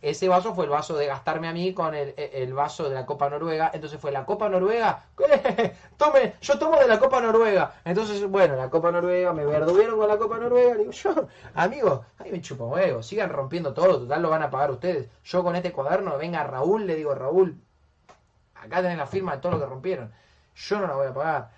ese 0.02 0.28
vaso 0.28 0.56
fue 0.56 0.66
el 0.66 0.72
vaso 0.72 0.96
de 0.96 1.06
gastarme 1.06 1.48
a 1.48 1.54
mí 1.54 1.72
con 1.72 1.94
el, 1.94 2.54
vaso 2.54 2.90
de 2.90 2.96
la 2.96 3.06
Copa 3.06 3.30
Noruega. 3.30 3.70
Entonces 3.72 4.02
fue 4.02 4.12
la 4.12 4.26
Copa 4.26 4.50
Noruega. 4.50 5.06
Tome, 5.98 6.34
yo 6.42 6.58
tomo 6.58 6.80
de 6.80 6.88
la 6.88 6.98
Copa 6.98 7.22
Noruega. 7.22 7.76
Entonces, 7.86 8.28
bueno, 8.28 8.56
la 8.56 8.72
Copa 8.72 8.92
Noruega, 8.92 9.34
me 9.34 9.46
verduvieron 9.46 10.00
con 10.00 10.08
la 10.08 10.18
Copa 10.18 10.40
Noruega. 10.40 10.76
Digo, 10.78 10.92
yo, 10.92 11.28
amigo, 11.54 12.06
ahí 12.18 12.32
me 12.32 12.42
chupo 12.42 12.66
huevo. 12.66 13.04
Sigan 13.04 13.30
rompiendo 13.30 13.76
todo, 13.76 14.00
total 14.00 14.24
lo 14.24 14.32
van 14.32 14.42
a 14.42 14.50
pagar 14.50 14.72
ustedes. 14.72 15.10
Yo 15.26 15.44
con 15.44 15.56
este 15.56 15.72
cuaderno, 15.72 16.18
venga 16.18 16.44
Raúl, 16.44 16.88
le 16.88 16.96
digo, 16.96 17.14
Raúl, 17.14 17.56
acá 18.56 18.82
tenés 18.82 18.98
la 18.98 19.06
firma 19.06 19.36
de 19.36 19.42
todo 19.44 19.52
lo 19.52 19.60
que 19.60 19.66
rompieron. 19.68 20.12
Yo 20.56 20.80
no 20.80 20.88
la 20.88 20.96
voy 20.96 21.08
a 21.08 21.14
pagar. 21.14 21.50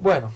Bueno, 0.00 0.32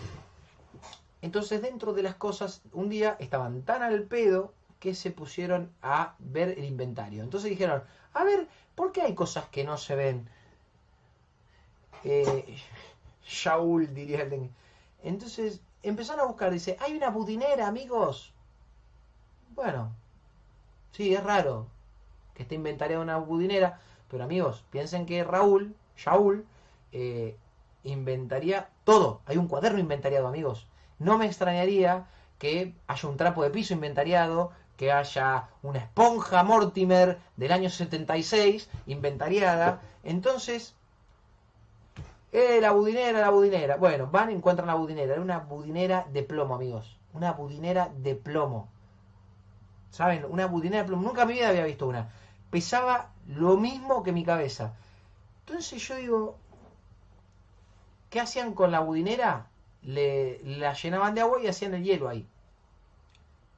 entonces 1.22 1.62
dentro 1.62 1.92
de 1.92 2.02
las 2.02 2.16
cosas, 2.16 2.62
un 2.72 2.88
día 2.88 3.16
estaban 3.20 3.62
tan 3.62 3.82
al 3.82 4.02
pedo 4.02 4.52
que 4.80 4.94
se 4.94 5.12
pusieron 5.12 5.72
a 5.80 6.16
ver 6.18 6.50
el 6.58 6.64
inventario. 6.64 7.22
Entonces 7.22 7.50
dijeron, 7.50 7.84
a 8.12 8.24
ver, 8.24 8.48
¿por 8.74 8.90
qué 8.90 9.02
hay 9.02 9.14
cosas 9.14 9.46
que 9.46 9.62
no 9.62 9.78
se 9.78 9.94
ven? 9.94 10.28
Eh, 12.02 12.56
Shaul, 13.24 13.94
diría 13.94 14.22
el 14.22 14.50
Entonces 15.04 15.60
empezaron 15.84 16.22
a 16.22 16.28
buscar, 16.28 16.50
dice, 16.50 16.76
hay 16.80 16.96
una 16.96 17.10
budinera, 17.10 17.68
amigos. 17.68 18.32
Bueno, 19.54 19.92
sí, 20.90 21.14
es 21.14 21.22
raro 21.22 21.68
que 22.34 22.42
esté 22.42 22.56
inventariada 22.56 23.00
una 23.00 23.18
budinera, 23.18 23.80
pero 24.10 24.24
amigos, 24.24 24.64
piensen 24.70 25.06
que 25.06 25.22
Raúl, 25.22 25.76
Shaul, 25.96 26.44
eh, 26.90 27.36
inventaría 27.84 28.68
todo. 28.82 29.20
Hay 29.26 29.36
un 29.36 29.46
cuaderno 29.46 29.78
inventariado, 29.78 30.26
amigos. 30.26 30.66
No 31.02 31.18
me 31.18 31.26
extrañaría 31.26 32.06
que 32.38 32.74
haya 32.86 33.08
un 33.08 33.16
trapo 33.16 33.42
de 33.42 33.50
piso 33.50 33.74
inventariado, 33.74 34.52
que 34.76 34.92
haya 34.92 35.48
una 35.62 35.80
esponja 35.80 36.42
Mortimer 36.44 37.18
del 37.36 37.52
año 37.52 37.70
76 37.70 38.68
inventariada. 38.86 39.80
Entonces, 40.04 40.74
eh, 42.30 42.60
la 42.60 42.70
budinera, 42.72 43.20
la 43.20 43.30
budinera. 43.30 43.76
Bueno, 43.76 44.08
van 44.10 44.30
y 44.30 44.34
encuentran 44.34 44.66
la 44.66 44.74
budinera. 44.74 45.12
Era 45.14 45.22
una 45.22 45.38
budinera 45.38 46.06
de 46.12 46.22
plomo, 46.22 46.54
amigos. 46.54 46.98
Una 47.12 47.32
budinera 47.32 47.90
de 47.96 48.14
plomo. 48.14 48.68
¿Saben? 49.90 50.24
Una 50.28 50.46
budinera 50.46 50.82
de 50.82 50.88
plomo. 50.88 51.02
Nunca 51.02 51.22
en 51.22 51.28
mi 51.28 51.34
vida 51.34 51.48
había 51.48 51.64
visto 51.64 51.86
una. 51.86 52.10
Pesaba 52.50 53.10
lo 53.26 53.56
mismo 53.56 54.02
que 54.02 54.12
mi 54.12 54.24
cabeza. 54.24 54.72
Entonces 55.46 55.82
yo 55.86 55.96
digo, 55.96 56.38
¿qué 58.08 58.20
hacían 58.20 58.54
con 58.54 58.70
la 58.70 58.80
budinera? 58.80 59.46
Le, 59.82 60.40
la 60.44 60.74
llenaban 60.74 61.14
de 61.14 61.22
agua 61.22 61.40
y 61.42 61.48
hacían 61.48 61.74
el 61.74 61.82
hielo 61.84 62.08
ahí. 62.08 62.26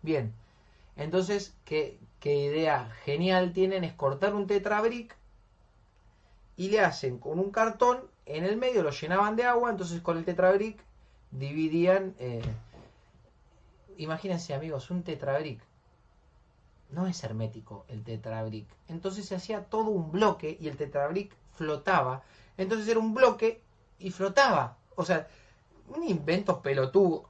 Bien, 0.02 0.32
entonces, 0.96 1.54
¿qué, 1.64 1.98
idea 2.22 2.90
genial 3.04 3.52
tienen? 3.52 3.84
Es 3.84 3.92
cortar 3.92 4.34
un 4.34 4.46
tetrabric 4.46 5.16
y 6.56 6.70
le 6.70 6.80
hacen 6.80 7.18
con 7.18 7.38
un 7.38 7.50
cartón 7.50 8.02
en 8.26 8.44
el 8.44 8.56
medio, 8.56 8.82
lo 8.82 8.90
llenaban 8.90 9.36
de 9.36 9.44
agua, 9.44 9.70
entonces 9.70 10.00
con 10.00 10.16
el 10.16 10.24
tetrabric 10.24 10.78
dividían... 11.30 12.14
Eh, 12.18 12.42
imagínense 13.98 14.54
amigos, 14.54 14.90
un 14.90 15.02
tetrabric. 15.02 15.60
No 16.90 17.06
es 17.06 17.22
hermético 17.24 17.84
el 17.88 18.02
tetrabric. 18.04 18.66
Entonces 18.88 19.26
se 19.26 19.34
hacía 19.34 19.64
todo 19.64 19.90
un 19.90 20.12
bloque 20.12 20.56
y 20.60 20.68
el 20.68 20.76
tetrabric 20.76 21.34
flotaba. 21.52 22.22
Entonces 22.56 22.88
era 22.88 23.00
un 23.00 23.14
bloque 23.14 23.60
y 23.98 24.10
flotaba. 24.10 24.76
O 24.96 25.04
sea, 25.04 25.28
un 25.88 26.02
invento 26.04 26.60
pelotudo 26.62 27.24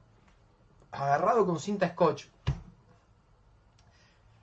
agarrado 0.91 1.45
con 1.45 1.59
cinta 1.59 1.89
scotch 1.89 2.27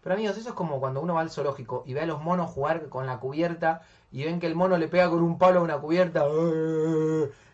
pero 0.02 0.14
amigos, 0.14 0.36
eso 0.36 0.48
es 0.48 0.54
como 0.54 0.80
cuando 0.80 1.00
uno 1.00 1.14
va 1.14 1.20
al 1.20 1.30
zoológico 1.30 1.84
y 1.86 1.94
ve 1.94 2.00
a 2.00 2.06
los 2.06 2.20
monos 2.20 2.50
jugar 2.50 2.88
con 2.88 3.06
la 3.06 3.20
cubierta 3.20 3.82
y 4.10 4.24
ven 4.24 4.40
que 4.40 4.48
el 4.48 4.56
mono 4.56 4.76
le 4.76 4.88
pega 4.88 5.08
con 5.08 5.22
un 5.22 5.38
palo 5.38 5.60
a 5.60 5.62
una 5.62 5.78
cubierta. 5.78 6.26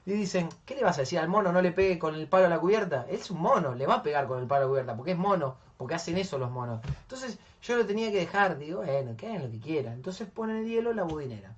Y 0.06 0.12
dicen, 0.12 0.48
¿qué 0.64 0.74
le 0.74 0.82
vas 0.82 0.96
a 0.96 1.02
decir 1.02 1.18
al 1.18 1.28
mono? 1.28 1.52
No 1.52 1.60
le 1.60 1.72
pegue 1.72 1.98
con 1.98 2.14
el 2.14 2.26
palo 2.26 2.46
a 2.46 2.48
la 2.48 2.58
cubierta. 2.58 3.04
Es 3.10 3.30
un 3.30 3.42
mono, 3.42 3.74
le 3.74 3.86
va 3.86 3.96
a 3.96 4.02
pegar 4.02 4.26
con 4.26 4.40
el 4.40 4.46
palo 4.46 4.62
a 4.62 4.64
la 4.64 4.68
cubierta, 4.70 4.96
porque 4.96 5.12
es 5.12 5.18
mono, 5.18 5.56
porque 5.76 5.94
hacen 5.94 6.16
eso 6.16 6.38
los 6.38 6.50
monos. 6.50 6.80
Entonces 7.02 7.38
yo 7.62 7.76
lo 7.76 7.84
tenía 7.84 8.10
que 8.10 8.16
dejar, 8.16 8.56
digo, 8.56 8.78
bueno, 8.78 9.14
que 9.18 9.38
lo 9.38 9.50
que 9.50 9.60
quieran. 9.60 9.92
Entonces 9.92 10.26
ponen 10.26 10.56
el 10.56 10.66
hielo 10.66 10.94
la 10.94 11.02
budinera. 11.02 11.54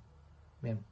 Bien. 0.61 0.83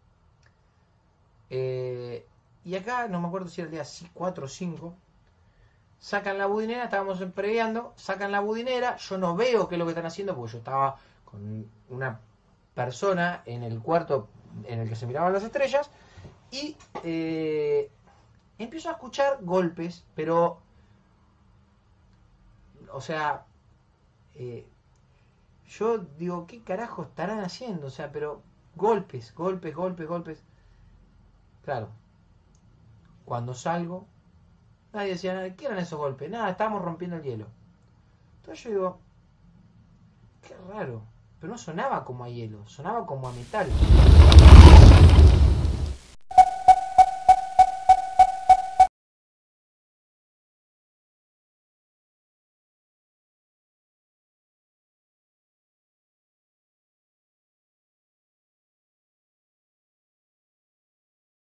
Eh, 1.49 2.25
y 2.63 2.75
acá, 2.75 3.07
no 3.07 3.21
me 3.21 3.27
acuerdo 3.27 3.47
si 3.47 3.61
era 3.61 3.69
el 3.69 3.71
día 3.71 3.83
4 4.13 4.45
o 4.45 4.47
5, 4.47 4.93
sacan 5.99 6.37
la 6.37 6.45
budinera, 6.45 6.85
estábamos 6.85 7.21
previando, 7.35 7.93
sacan 7.95 8.31
la 8.31 8.39
budinera, 8.39 8.97
yo 8.97 9.17
no 9.17 9.35
veo 9.35 9.67
qué 9.67 9.75
es 9.75 9.79
lo 9.79 9.85
que 9.85 9.91
están 9.91 10.05
haciendo 10.05 10.35
porque 10.35 10.53
yo 10.53 10.57
estaba 10.59 10.97
con 11.25 11.69
una 11.89 12.19
persona 12.73 13.43
en 13.45 13.63
el 13.63 13.81
cuarto 13.81 14.29
en 14.65 14.79
el 14.79 14.89
que 14.89 14.95
se 14.95 15.05
miraban 15.05 15.33
las 15.33 15.43
estrellas 15.43 15.89
y 16.51 16.75
eh, 17.03 17.91
empiezo 18.57 18.89
a 18.89 18.93
escuchar 18.93 19.39
golpes, 19.41 20.05
pero, 20.15 20.59
o 22.91 23.01
sea, 23.01 23.45
eh, 24.35 24.65
yo 25.67 25.99
digo, 26.17 26.47
¿qué 26.47 26.63
carajo 26.63 27.03
estarán 27.03 27.41
haciendo? 27.41 27.87
O 27.87 27.91
sea, 27.91 28.11
pero 28.11 28.41
golpes, 28.75 29.33
golpes, 29.35 29.75
golpes, 29.75 30.07
golpes. 30.07 30.43
Claro, 31.63 31.89
cuando 33.29 33.53
salgo 33.53 34.07
Nadie 34.91 35.11
decía 35.11 35.35
nada. 35.35 35.55
¿Qué 35.55 35.67
eran 35.67 35.77
esos 35.77 35.99
golpes? 35.99 36.29
Nada, 36.31 36.49
estábamos 36.49 36.81
rompiendo 36.81 37.17
el 37.17 37.23
hielo. 37.23 37.45
Entonces 38.37 38.63
yo 38.63 38.69
digo, 38.71 38.99
qué 40.41 40.55
raro. 40.67 41.03
Pero 41.39 41.53
no 41.53 41.57
sonaba 41.59 42.03
como 42.03 42.23
a 42.23 42.29
hielo, 42.29 42.65
sonaba 42.67 43.05
como 43.05 43.27
a 43.27 43.31
metal. 43.31 43.69